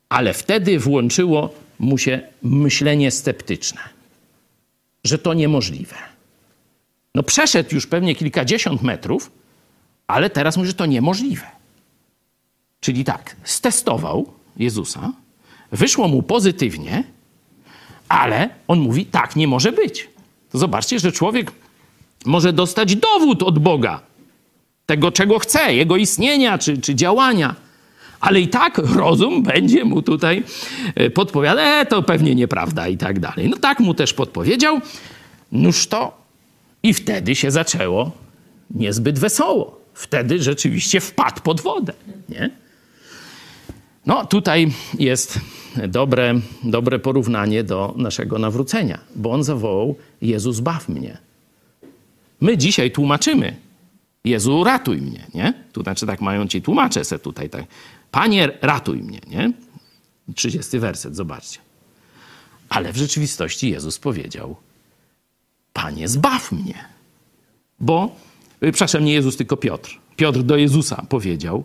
Ale 0.09 0.33
wtedy 0.33 0.79
włączyło 0.79 1.62
mu 1.79 1.97
się 1.97 2.21
myślenie 2.41 3.11
sceptyczne, 3.11 3.81
że 5.03 5.17
to 5.17 5.33
niemożliwe. 5.33 5.95
No 7.15 7.23
przeszedł 7.23 7.75
już 7.75 7.87
pewnie 7.87 8.15
kilkadziesiąt 8.15 8.81
metrów, 8.81 9.31
ale 10.07 10.29
teraz 10.29 10.57
mówi, 10.57 10.67
że 10.67 10.73
to 10.73 10.85
niemożliwe. 10.85 11.45
Czyli 12.79 13.03
tak, 13.03 13.35
stestował 13.43 14.33
Jezusa, 14.57 15.11
wyszło 15.71 16.07
mu 16.07 16.23
pozytywnie, 16.23 17.03
ale 18.09 18.49
on 18.67 18.79
mówi, 18.79 19.05
tak 19.05 19.35
nie 19.35 19.47
może 19.47 19.71
być. 19.71 20.09
To 20.51 20.57
zobaczcie, 20.57 20.99
że 20.99 21.11
człowiek 21.11 21.51
może 22.25 22.53
dostać 22.53 22.95
dowód 22.95 23.43
od 23.43 23.59
Boga 23.59 24.01
tego, 24.85 25.11
czego 25.11 25.39
chce, 25.39 25.75
jego 25.75 25.97
istnienia 25.97 26.57
czy, 26.57 26.77
czy 26.77 26.95
działania. 26.95 27.55
Ale 28.23 28.41
i 28.41 28.47
tak 28.47 28.77
rozum 28.77 29.43
będzie 29.43 29.85
mu 29.85 30.01
tutaj 30.01 30.43
e, 30.95 31.09
podpowiadał, 31.09 31.65
e, 31.65 31.85
to 31.85 32.03
pewnie 32.03 32.35
nieprawda 32.35 32.87
i 32.87 32.97
tak 32.97 33.19
dalej. 33.19 33.49
No 33.49 33.57
tak 33.57 33.79
mu 33.79 33.93
też 33.93 34.13
podpowiedział. 34.13 34.79
Nóż 35.51 35.87
to 35.87 36.17
i 36.83 36.93
wtedy 36.93 37.35
się 37.35 37.51
zaczęło 37.51 38.11
niezbyt 38.71 39.19
wesoło. 39.19 39.79
Wtedy 39.93 40.43
rzeczywiście 40.43 41.01
wpadł 41.01 41.41
pod 41.41 41.61
wodę, 41.61 41.93
nie? 42.29 42.49
No 44.05 44.25
tutaj 44.25 44.71
jest 44.99 45.39
dobre, 45.87 46.39
dobre 46.63 46.99
porównanie 46.99 47.63
do 47.63 47.93
naszego 47.97 48.39
nawrócenia, 48.39 48.99
bo 49.15 49.31
on 49.31 49.43
zawołał 49.43 49.95
Jezus 50.21 50.59
baw 50.59 50.89
mnie. 50.89 51.17
My 52.41 52.57
dzisiaj 52.57 52.91
tłumaczymy 52.91 53.55
Jezu 54.25 54.63
ratuj 54.63 55.01
mnie, 55.01 55.27
nie? 55.33 55.53
Tu 55.73 55.83
znaczy 55.83 56.05
tak 56.05 56.21
mają 56.21 56.47
ci 56.47 56.61
tłumacze 56.61 57.05
se 57.05 57.19
tutaj 57.19 57.49
tak. 57.49 57.65
Panie 58.11 58.49
ratuj 58.61 58.97
mnie, 58.97 59.19
nie? 59.27 59.53
30 60.35 60.79
werset, 60.79 61.15
zobaczcie. 61.15 61.59
Ale 62.69 62.93
w 62.93 62.97
rzeczywistości 62.97 63.69
Jezus 63.69 63.99
powiedział 63.99 64.55
Panie 65.73 66.07
zbaw 66.07 66.51
mnie. 66.51 66.85
Bo, 67.79 68.15
y, 68.63 68.71
przepraszam, 68.71 69.05
nie 69.05 69.13
Jezus, 69.13 69.37
tylko 69.37 69.57
Piotr. 69.57 69.99
Piotr 70.15 70.43
do 70.43 70.57
Jezusa 70.57 71.05
powiedział 71.09 71.63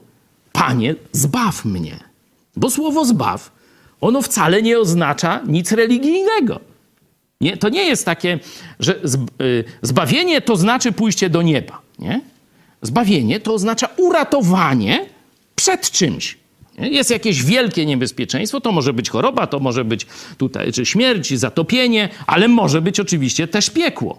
Panie 0.52 0.94
zbaw 1.12 1.64
mnie. 1.64 1.98
Bo 2.56 2.70
słowo 2.70 3.04
zbaw, 3.04 3.52
ono 4.00 4.22
wcale 4.22 4.62
nie 4.62 4.78
oznacza 4.78 5.40
nic 5.46 5.72
religijnego. 5.72 6.60
Nie, 7.40 7.56
to 7.56 7.68
nie 7.68 7.84
jest 7.84 8.04
takie, 8.04 8.38
że 8.80 9.00
y, 9.40 9.64
zbawienie 9.82 10.40
to 10.40 10.56
znaczy 10.56 10.92
pójście 10.92 11.30
do 11.30 11.42
nieba. 11.42 11.82
Nie? 11.98 12.20
Zbawienie 12.82 13.40
to 13.40 13.54
oznacza 13.54 13.88
uratowanie 13.96 15.06
przed 15.54 15.90
czymś. 15.90 16.36
Jest 16.78 17.10
jakieś 17.10 17.42
wielkie 17.42 17.86
niebezpieczeństwo, 17.86 18.60
to 18.60 18.72
może 18.72 18.92
być 18.92 19.10
choroba, 19.10 19.46
to 19.46 19.58
może 19.60 19.84
być 19.84 20.06
tutaj 20.38 20.72
czy 20.72 20.86
śmierć, 20.86 21.38
zatopienie, 21.38 22.08
ale 22.26 22.48
może 22.48 22.82
być 22.82 23.00
oczywiście 23.00 23.48
też 23.48 23.70
piekło. 23.70 24.18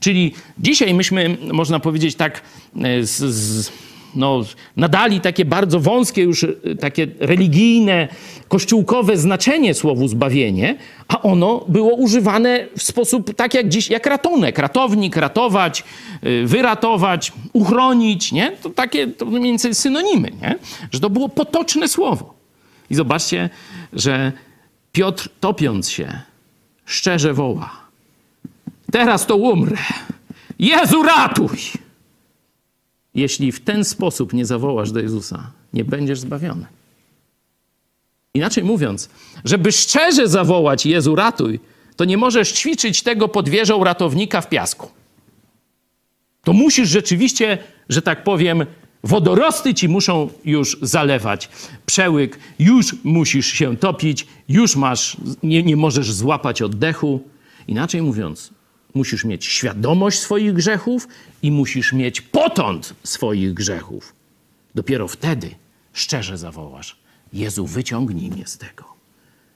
Czyli 0.00 0.34
dzisiaj 0.58 0.94
myśmy, 0.94 1.36
można 1.52 1.80
powiedzieć 1.80 2.14
tak, 2.14 2.42
e, 2.82 3.02
z, 3.06 3.18
z 3.18 3.72
no, 4.16 4.42
nadali 4.76 5.20
takie 5.20 5.44
bardzo 5.44 5.80
wąskie, 5.80 6.22
już 6.22 6.42
y, 6.42 6.76
takie 6.80 7.06
religijne, 7.20 8.08
kościółkowe 8.48 9.16
znaczenie 9.16 9.74
słowu 9.74 10.08
zbawienie, 10.08 10.76
a 11.08 11.22
ono 11.22 11.64
było 11.68 11.94
używane 11.94 12.66
w 12.76 12.82
sposób 12.82 13.34
tak 13.34 13.54
jak 13.54 13.68
dziś, 13.68 13.90
jak 13.90 14.06
ratunek. 14.06 14.58
Ratownik, 14.58 15.16
ratować, 15.16 15.84
y, 16.24 16.46
wyratować, 16.46 17.32
uchronić, 17.52 18.32
nie? 18.32 18.52
To 18.62 18.70
takie 18.70 19.06
to 19.06 19.26
mniej 19.26 19.42
więcej 19.42 19.74
synonimy, 19.74 20.30
nie? 20.42 20.58
Że 20.92 21.00
to 21.00 21.10
było 21.10 21.28
potoczne 21.28 21.88
słowo. 21.88 22.34
I 22.90 22.94
zobaczcie, 22.94 23.50
że 23.92 24.32
Piotr 24.92 25.28
topiąc 25.40 25.90
się 25.90 26.20
szczerze 26.84 27.34
woła. 27.34 27.70
Teraz 28.92 29.26
to 29.26 29.36
umrę. 29.36 29.76
Jezu 30.58 31.02
ratuj! 31.02 31.83
Jeśli 33.14 33.52
w 33.52 33.60
ten 33.60 33.84
sposób 33.84 34.32
nie 34.32 34.46
zawołasz 34.46 34.92
do 34.92 35.00
Jezusa, 35.00 35.50
nie 35.72 35.84
będziesz 35.84 36.20
zbawiony. 36.20 36.66
Inaczej 38.34 38.64
mówiąc, 38.64 39.08
żeby 39.44 39.72
szczerze 39.72 40.28
zawołać 40.28 40.86
Jezu 40.86 41.14
ratuj, 41.14 41.60
to 41.96 42.04
nie 42.04 42.16
możesz 42.16 42.52
ćwiczyć 42.52 43.02
tego 43.02 43.28
pod 43.28 43.48
wieżą 43.48 43.84
ratownika 43.84 44.40
w 44.40 44.48
piasku. 44.48 44.90
To 46.44 46.52
musisz 46.52 46.88
rzeczywiście, 46.88 47.58
że 47.88 48.02
tak 48.02 48.24
powiem, 48.24 48.66
wodorosty 49.04 49.74
ci 49.74 49.88
muszą 49.88 50.28
już 50.44 50.78
zalewać 50.82 51.48
przełyk, 51.86 52.38
już 52.58 52.96
musisz 53.04 53.46
się 53.46 53.76
topić, 53.76 54.26
już 54.48 54.76
masz, 54.76 55.16
nie, 55.42 55.62
nie 55.62 55.76
możesz 55.76 56.12
złapać 56.12 56.62
oddechu. 56.62 57.20
Inaczej 57.68 58.02
mówiąc, 58.02 58.50
musisz 58.94 59.24
mieć 59.24 59.44
świadomość 59.44 60.18
swoich 60.18 60.52
grzechów 60.52 61.08
i 61.42 61.50
musisz 61.50 61.92
mieć 61.92 62.20
potąd 62.20 62.94
swoich 63.04 63.54
grzechów. 63.54 64.14
Dopiero 64.74 65.08
wtedy 65.08 65.54
szczerze 65.92 66.38
zawołasz: 66.38 66.96
Jezu, 67.32 67.66
wyciągnij 67.66 68.30
mnie 68.30 68.46
z 68.46 68.58
tego. 68.58 68.84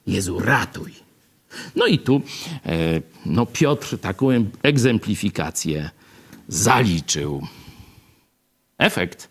Jezu, 0.06 0.38
ratuj. 0.38 0.92
No 1.76 1.86
i 1.86 1.98
tu 1.98 2.22
e, 2.66 3.00
no 3.26 3.46
Piotr 3.46 3.98
taką 3.98 4.28
egzemplifikację 4.62 5.90
zaliczył. 6.48 7.46
Efekt 8.78 9.28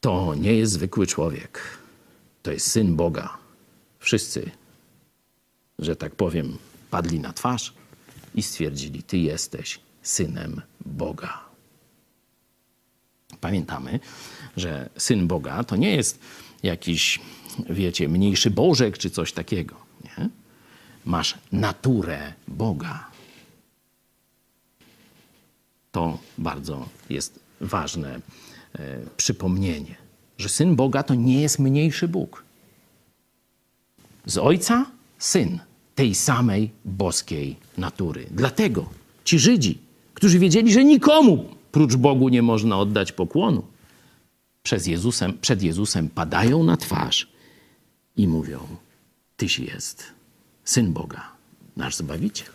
to 0.00 0.34
nie 0.34 0.54
jest 0.54 0.72
zwykły 0.72 1.06
człowiek. 1.06 1.78
To 2.42 2.52
jest 2.52 2.70
syn 2.70 2.96
Boga. 2.96 3.38
Wszyscy, 3.98 4.50
że 5.78 5.96
tak 5.96 6.14
powiem, 6.14 6.58
padli 6.92 7.20
na 7.20 7.32
twarz 7.32 7.72
i 8.34 8.42
stwierdzili: 8.42 9.02
Ty 9.02 9.18
jesteś 9.18 9.80
synem 10.02 10.62
Boga. 10.86 11.44
Pamiętamy, 13.40 14.00
że 14.56 14.90
syn 14.96 15.26
Boga 15.26 15.64
to 15.64 15.76
nie 15.76 15.96
jest 15.96 16.20
jakiś, 16.62 17.20
wiecie, 17.70 18.08
mniejszy 18.08 18.50
Bożek 18.50 18.98
czy 18.98 19.10
coś 19.10 19.32
takiego. 19.32 19.76
Nie? 20.04 20.28
Masz 21.04 21.38
naturę 21.52 22.32
Boga. 22.48 23.10
To 25.92 26.18
bardzo 26.38 26.88
jest 27.10 27.40
ważne 27.60 28.14
e, 28.14 28.20
przypomnienie, 29.16 29.94
że 30.38 30.48
syn 30.48 30.76
Boga 30.76 31.02
to 31.02 31.14
nie 31.14 31.42
jest 31.42 31.58
mniejszy 31.58 32.08
Bóg. 32.08 32.44
Z 34.26 34.38
ojca 34.38 34.86
syn 35.18 35.58
tej 35.94 36.14
samej 36.14 36.70
boskiej 36.84 37.56
natury. 37.78 38.26
Dlatego 38.30 38.90
ci 39.24 39.38
Żydzi, 39.38 39.78
którzy 40.14 40.38
wiedzieli, 40.38 40.72
że 40.72 40.84
nikomu 40.84 41.48
prócz 41.72 41.96
Bogu 41.96 42.28
nie 42.28 42.42
można 42.42 42.78
oddać 42.78 43.12
pokłonu, 43.12 43.64
przed 44.62 44.86
Jezusem, 44.86 45.38
przed 45.38 45.62
Jezusem 45.62 46.08
padają 46.08 46.64
na 46.64 46.76
twarz 46.76 47.28
i 48.16 48.28
mówią: 48.28 48.58
Tyś 49.36 49.58
jest 49.58 50.04
syn 50.64 50.92
Boga, 50.92 51.32
nasz 51.76 51.96
Zbawiciel. 51.96 52.48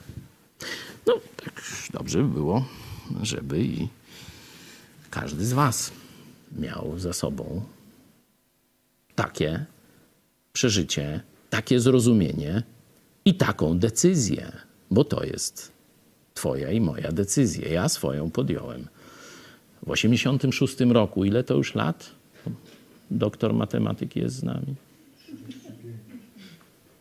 No, 1.06 1.14
tak 1.44 1.64
dobrze 1.94 2.24
by 2.24 2.30
było, 2.30 2.66
żeby 3.22 3.64
i 3.64 3.88
każdy 5.10 5.46
z 5.46 5.54
Was 5.54 5.92
miał 6.52 7.00
za 7.00 7.14
sobą 7.14 7.62
takie 9.16 9.66
przeżycie, 10.54 11.22
takie 11.50 11.80
zrozumienie, 11.80 12.64
i 13.28 13.34
taką 13.34 13.80
decyzję, 13.80 14.52
bo 14.92 15.04
to 15.04 15.24
jest 15.24 15.72
Twoja 16.34 16.72
i 16.72 16.82
moja 16.82 17.12
decyzja. 17.12 17.68
Ja 17.68 17.90
swoją 17.90 18.32
podjąłem. 18.32 18.88
W 19.86 19.90
86 19.90 20.80
roku, 20.80 21.26
ile 21.26 21.44
to 21.44 21.54
już 21.54 21.76
lat? 21.76 22.10
Doktor 23.12 23.54
matematyki 23.54 24.20
jest 24.20 24.36
z 24.36 24.44
nami. 24.44 24.76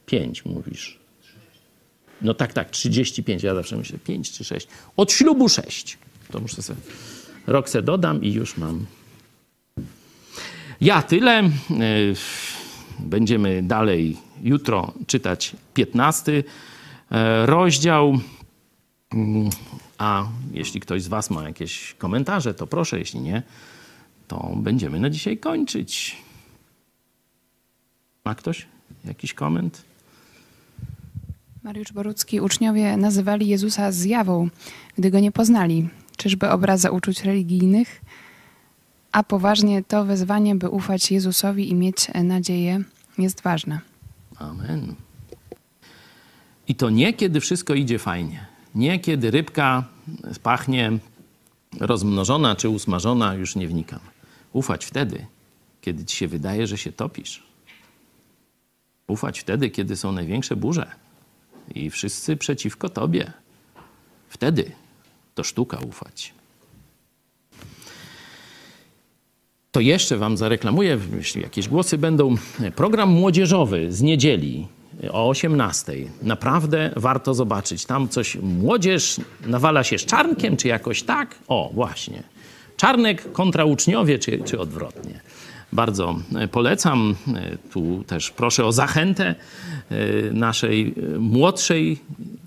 Pięć 0.07 0.45
mówisz. 0.45 0.99
No 2.23 2.35
tak, 2.35 2.53
tak, 2.53 2.71
35. 2.71 3.43
Ja 3.43 3.55
zawsze 3.55 3.77
myślę 3.77 3.99
pięć 3.99 4.33
czy 4.33 4.45
sześć. 4.45 4.69
Od 4.97 5.13
ślubu 5.13 5.49
sześć. 5.49 5.99
To 6.31 6.41
muszę 6.41 6.63
sobie 6.63 6.81
rok 7.47 7.69
se 7.69 7.83
dodam 7.83 8.23
i 8.23 8.33
już 8.33 8.57
mam. 8.57 8.87
Ja 10.81 11.03
tyle. 11.03 11.51
Będziemy 12.99 13.63
dalej 13.63 14.26
jutro 14.43 14.93
czytać 15.07 15.57
15 15.75 16.45
e, 17.11 17.47
rozdział. 17.47 18.19
Mm, 19.13 19.51
a 19.99 20.25
jeśli 20.53 20.81
ktoś 20.81 21.03
z 21.03 21.09
Was 21.09 21.31
ma 21.31 21.43
jakieś 21.43 21.95
komentarze, 21.99 22.55
to 22.55 22.67
proszę, 22.67 22.99
jeśli 22.99 23.21
nie, 23.21 23.43
to 24.29 24.53
będziemy 24.57 25.01
na 25.01 25.11
dzisiaj 25.11 25.39
kończyć. 25.39 26.17
Ma 28.25 28.35
ktoś 28.35 28.67
jakiś 29.05 29.35
koment? 29.35 29.85
Mariusz 31.63 31.93
Borucki, 31.93 32.41
uczniowie 32.41 32.97
nazywali 32.97 33.49
Jezusa 33.49 33.93
zjawą, 33.93 34.49
gdy 34.99 35.11
go 35.11 35.21
nie 35.21 35.33
poznali. 35.33 35.89
Czyżby 36.17 36.51
obraza 36.51 36.91
uczuć 36.91 37.25
religijnych? 37.25 38.01
A 39.13 39.23
poważnie 39.23 39.85
to 39.85 40.05
wezwanie, 40.05 40.55
by 40.55 40.69
ufać 40.69 41.11
Jezusowi 41.11 41.71
i 41.71 41.75
mieć 41.75 42.09
nadzieję, 42.15 42.83
jest 43.19 43.43
ważne. 43.43 43.81
Amen. 44.39 44.95
I 46.69 46.75
to 46.75 46.91
nie 46.91 47.13
kiedy 47.13 47.41
wszystko 47.41 47.75
idzie 47.75 47.99
fajnie. 47.99 48.47
Nie 48.75 49.01
kiedy 49.01 49.31
rybka 49.31 49.85
pachnie 50.43 50.99
rozmnożona 51.81 52.57
czy 52.57 52.69
usmażona, 52.69 53.35
już 53.35 53.57
nie 53.57 53.69
wnikam. 53.69 54.01
Ufać 54.53 54.85
wtedy, 54.85 55.27
kiedy 55.81 56.05
ci 56.05 56.17
się 56.17 56.29
wydaje, 56.29 56.67
że 56.67 56.79
się 56.79 56.93
topisz. 56.93 57.43
Ufać 59.07 59.41
wtedy, 59.41 59.71
kiedy 59.71 59.97
są 59.97 60.13
największe 60.13 60.57
burze 60.57 60.91
i 61.75 61.91
wszyscy 61.91 62.37
przeciwko 62.37 62.89
tobie. 62.89 63.33
Wtedy 64.29 64.73
to 65.35 65.45
sztuka 65.45 65.79
ufać. 65.79 66.35
To 69.77 69.81
jeszcze 69.81 70.17
wam 70.17 70.37
zareklamuję, 70.37 70.99
jeśli 71.17 71.43
jakieś 71.43 71.69
głosy 71.69 71.99
będą, 71.99 72.35
program 72.77 73.09
młodzieżowy 73.09 73.93
z 73.93 74.03
niedzieli 74.03 74.69
o 75.11 75.29
18. 75.29 75.93
Naprawdę 76.23 76.91
warto 76.97 77.35
zobaczyć. 77.35 77.85
Tam 77.85 78.09
coś 78.09 78.37
młodzież 78.37 79.21
nawala 79.47 79.85
się 79.85 79.99
z 79.99 80.05
czarnkiem, 80.05 80.57
czy 80.57 80.69
jakoś 80.69 81.03
tak? 81.03 81.35
O, 81.49 81.71
właśnie. 81.75 82.23
Czarnek 82.77 83.33
kontra 83.33 83.65
uczniowie, 83.65 84.19
czy, 84.19 84.39
czy 84.39 84.61
odwrotnie. 84.61 85.21
Bardzo 85.73 86.17
polecam. 86.51 87.15
Tu 87.73 88.05
też 88.07 88.31
proszę 88.31 88.65
o 88.65 88.73
zachętę 88.73 89.35
e, 89.91 89.97
naszej 90.33 90.95
młodszej 91.19 91.99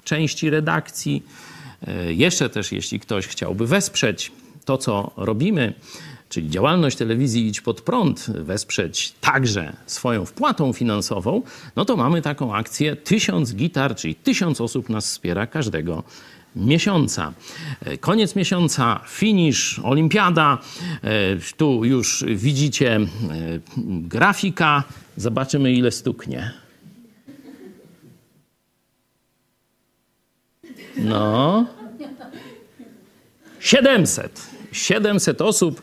części 0.03 0.49
redakcji. 0.49 1.23
E, 1.87 2.13
jeszcze 2.13 2.49
też, 2.49 2.71
jeśli 2.71 2.99
ktoś 2.99 3.27
chciałby 3.27 3.67
wesprzeć 3.67 4.31
to, 4.65 4.77
co 4.77 5.11
robimy, 5.17 5.73
czyli 6.29 6.49
działalność 6.49 6.97
telewizji 6.97 7.47
Idź 7.47 7.61
Pod 7.61 7.81
Prąd, 7.81 8.25
wesprzeć 8.29 9.13
także 9.21 9.73
swoją 9.85 10.25
wpłatą 10.25 10.73
finansową, 10.73 11.41
no 11.75 11.85
to 11.85 11.97
mamy 11.97 12.21
taką 12.21 12.55
akcję 12.55 12.95
Tysiąc 12.95 13.55
Gitar, 13.55 13.95
czyli 13.95 14.15
tysiąc 14.15 14.61
osób 14.61 14.89
nas 14.89 15.05
wspiera 15.05 15.47
każdego 15.47 16.03
miesiąca. 16.55 17.33
E, 17.85 17.97
koniec 17.97 18.35
miesiąca, 18.35 18.99
finisz, 19.07 19.79
olimpiada. 19.83 20.57
E, 21.03 21.09
tu 21.57 21.85
już 21.85 22.25
widzicie 22.27 22.95
e, 22.95 23.07
grafika. 23.87 24.83
Zobaczymy, 25.17 25.73
ile 25.73 25.91
stuknie. 25.91 26.51
No. 30.97 31.65
700. 33.59 34.49
700 34.71 35.41
osób 35.41 35.81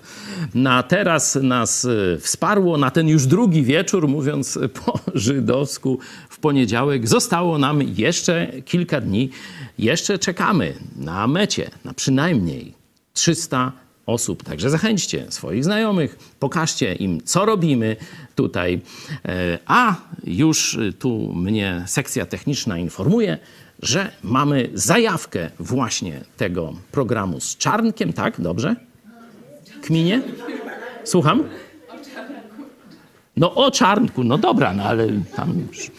na 0.57 0.83
teraz 0.83 1.39
nas 1.43 1.87
wsparło, 2.21 2.79
na 2.79 2.91
ten 2.91 3.09
już 3.09 3.27
drugi 3.27 3.63
wieczór, 3.63 4.09
mówiąc 4.09 4.59
po 4.85 4.99
żydowsku, 5.15 5.99
w 6.29 6.39
poniedziałek. 6.39 7.09
Zostało 7.09 7.59
nam 7.59 7.83
jeszcze 7.83 8.53
kilka 8.65 9.01
dni 9.01 9.31
jeszcze 9.79 10.19
czekamy 10.19 10.75
na 10.97 11.27
mecie, 11.27 11.71
na 11.85 11.95
przynajmniej 11.95 12.75
300 13.13 13.73
osób. 14.07 14.45
Także 14.45 14.71
zachęćcie 14.71 15.27
swoich 15.29 15.65
znajomych, 15.65 16.19
pokażcie 16.41 16.95
im, 16.95 17.21
co 17.25 17.45
robimy 17.45 17.97
tutaj. 18.35 18.81
E, 19.25 19.59
a 19.67 19.95
już 20.25 20.79
tu 20.99 21.33
mnie 21.35 21.83
sekcja 21.87 22.27
techniczna 22.27 22.79
informuje, 22.79 23.39
że 23.83 24.11
mamy 24.23 24.71
zajawkę 24.75 25.51
właśnie 25.59 26.21
tego 26.37 26.75
programu 26.93 27.41
z 27.41 27.57
Czarnkiem, 27.57 28.13
tak? 28.13 28.41
Dobrze? 28.41 28.77
Kminie? 29.87 30.23
Słucham? 31.05 31.45
No 33.37 33.55
o 33.55 33.71
Czarnku, 33.71 34.25
no 34.25 34.39
dobra, 34.39 34.73
no 34.73 34.83
ale 34.83 35.09
tam 35.37 35.67
już... 35.69 35.91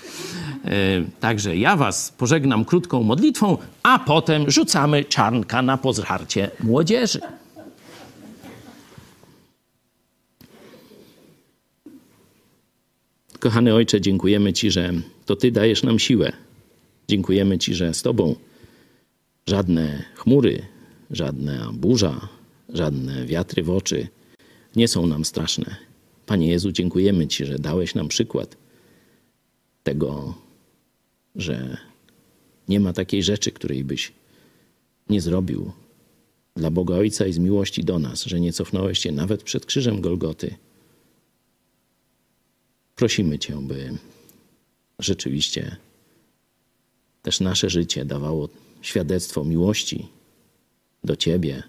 E, 0.66 0.72
także 1.20 1.58
ja 1.58 1.76
was 1.76 2.12
pożegnam 2.18 2.66
krótką 2.66 3.04
modlitwą, 3.04 3.58
a 3.84 4.00
potem 4.00 4.52
rzucamy 4.52 5.06
czarnka 5.06 5.62
na 5.62 5.78
pozharcie 5.78 6.52
młodzieży. 6.60 7.20
Kochany 13.40 13.74
Ojcze, 13.74 14.02
dziękujemy 14.02 14.54
Ci, 14.54 14.72
że 14.72 14.94
to 15.26 15.36
Ty 15.36 15.52
dajesz 15.52 15.84
nam 15.84 16.00
siłę. 16.00 16.32
Dziękujemy 17.08 17.58
Ci, 17.58 17.76
że 17.76 17.94
z 17.94 18.02
Tobą 18.02 18.36
żadne 19.48 20.04
chmury, 20.16 20.66
żadna 21.12 21.70
burza, 21.74 22.28
żadne 22.70 23.26
wiatry 23.26 23.64
w 23.64 23.70
oczy 23.70 24.08
nie 24.76 24.88
są 24.88 25.08
nam 25.08 25.26
straszne. 25.26 25.76
Panie 26.26 26.48
Jezu, 26.48 26.72
dziękujemy 26.72 27.28
Ci, 27.28 27.46
że 27.46 27.60
dałeś 27.60 27.96
nam 27.96 28.08
przykład 28.08 28.58
tego 29.84 30.36
że 31.38 31.78
nie 32.68 32.80
ma 32.80 32.94
takiej 32.94 33.24
rzeczy, 33.24 33.52
której 33.52 33.84
byś 33.84 34.14
nie 35.10 35.22
zrobił 35.22 35.72
dla 36.56 36.72
Boga 36.72 36.96
Ojca 36.96 37.28
i 37.28 37.34
z 37.34 37.38
miłości 37.38 37.84
do 37.84 38.00
nas, 38.00 38.24
że 38.24 38.40
nie 38.40 38.54
cofnąłeś 38.54 39.00
się 39.00 39.12
nawet 39.12 39.44
przed 39.44 39.66
krzyżem 39.66 40.02
Golgoty. 40.02 40.56
Prosimy 42.96 43.40
Cię, 43.40 43.58
by 43.62 43.98
rzeczywiście 45.00 45.78
też 47.22 47.40
nasze 47.40 47.70
życie 47.70 48.06
dawało 48.06 48.50
świadectwo 48.82 49.44
miłości 49.44 50.08
do 51.04 51.16
Ciebie, 51.16 51.64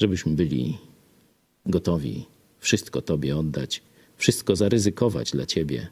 żebyśmy 0.00 0.32
byli 0.32 0.78
gotowi 1.66 2.26
wszystko 2.58 3.02
Tobie 3.02 3.36
oddać, 3.36 3.82
wszystko 4.16 4.56
zaryzykować 4.56 5.30
dla 5.30 5.46
Ciebie 5.46 5.88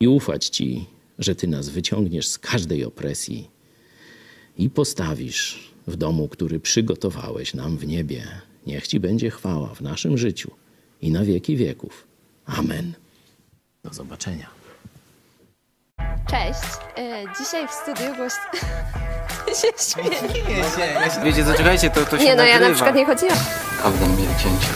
i 0.00 0.08
ufać 0.08 0.46
Ci 0.46 0.86
że 1.20 1.34
Ty 1.34 1.48
nas 1.48 1.68
wyciągniesz 1.68 2.28
z 2.28 2.38
każdej 2.38 2.84
opresji 2.84 3.50
i 4.58 4.70
postawisz 4.70 5.70
w 5.86 5.96
domu, 5.96 6.28
który 6.28 6.60
przygotowałeś 6.60 7.54
nam 7.54 7.76
w 7.76 7.86
niebie. 7.86 8.26
Niech 8.66 8.86
Ci 8.86 9.00
będzie 9.00 9.30
chwała 9.30 9.74
w 9.74 9.80
naszym 9.80 10.18
życiu 10.18 10.50
i 11.02 11.10
na 11.10 11.24
wieki 11.24 11.56
wieków. 11.56 12.06
Amen. 12.46 12.92
Do 13.84 13.92
zobaczenia. 13.92 14.50
Cześć. 16.30 16.60
E, 16.96 17.24
dzisiaj 17.38 17.68
w 17.68 17.70
studiu 17.70 18.16
gość... 18.16 18.36
się 19.60 19.68
śmieję. 19.92 20.16
Wiecie, 21.24 21.44
zaczekajcie, 21.44 21.90
to, 21.90 22.06
to 22.06 22.18
się 22.18 22.24
Nie 22.24 22.34
no, 22.36 22.42
ja 22.42 22.52
nagrywa. 22.52 22.68
na 22.68 22.74
przykład 22.74 22.94
nie 22.94 23.06
chodziłam. 23.06 23.38
Prawda 23.80 24.06
mnie 24.06 24.26
cięcie. 24.26 24.66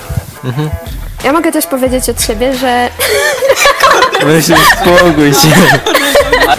Ja 1.24 1.32
mogę 1.32 1.52
też 1.52 1.66
powiedzieć 1.66 2.08
od 2.08 2.22
siebie, 2.22 2.54
że 2.54 2.88
Weź 4.26 4.46
się 4.46 4.54
spokój 4.56 5.34
się. 5.34 5.78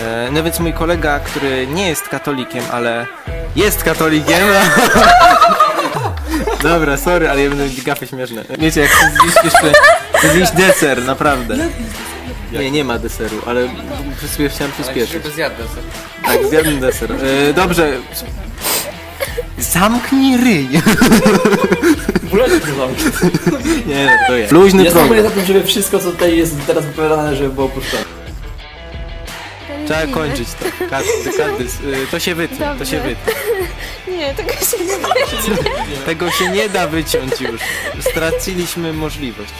E, 0.03 0.29
no 0.31 0.43
więc 0.43 0.59
mój 0.59 0.73
kolega, 0.73 1.19
który 1.19 1.67
nie 1.67 1.87
jest 1.89 2.07
katolikiem, 2.07 2.63
ale 2.71 3.05
jest 3.55 3.83
katolikiem. 3.83 4.39
Dobra, 6.63 6.97
sorry, 6.97 7.29
ale 7.29 7.43
ja 7.43 7.49
będę 7.49 7.63
mieć 7.63 7.81
gafy 7.81 8.07
śmieszne. 8.07 8.43
Wiecie, 8.59 8.81
jak 8.81 8.89
chcę 8.91 9.11
zjeść 9.21 9.37
jeszcze... 9.43 9.71
Chcę 10.13 10.29
zjeść 10.29 10.51
deser, 10.51 11.03
naprawdę. 11.03 11.57
Nie, 12.51 12.71
nie 12.71 12.83
ma 12.83 12.99
deseru, 12.99 13.41
ale 13.45 13.69
chwilę 14.33 14.49
chciałem 14.49 14.71
przyspieszyć. 14.73 15.23
zjadł 15.35 15.55
Tak, 16.27 16.47
zjadłem 16.49 16.79
deser. 16.79 17.11
E, 17.11 17.53
dobrze. 17.53 17.97
Zamknij 19.57 20.37
ryj. 20.37 20.69
Nie, 23.85 24.05
no 24.05 24.11
to 24.27 24.35
jest. 24.35 24.51
Luźny 24.51 24.83
Ja 24.83 24.91
program. 24.91 25.23
za 25.23 25.29
tym, 25.31 25.45
żeby 25.45 25.63
wszystko, 25.63 25.99
co 25.99 26.11
tutaj 26.11 26.37
jest 26.37 26.55
teraz 26.67 26.85
wypowiadane, 26.85 27.35
żeby 27.35 27.49
było 27.49 27.69
puszczone. 27.69 28.03
Trzeba 29.85 30.07
kończyć 30.07 30.47
to. 30.49 30.65
Każdy, 30.89 31.37
każdy, 31.37 31.63
y, 31.63 32.07
to 32.11 32.19
się 32.19 32.35
wytnie, 32.35 32.67
to 32.79 32.85
się 32.85 32.99
wytnie. 32.99 33.33
Nie, 34.17 34.33
tego 34.33 34.51
się 34.51 34.85
nie 34.85 34.97
Tego 36.05 36.31
się 36.31 36.49
nie 36.49 36.69
da 36.69 36.87
wyciąć 36.87 37.41
już. 37.41 37.61
Straciliśmy 38.11 38.93
możliwość. 38.93 39.53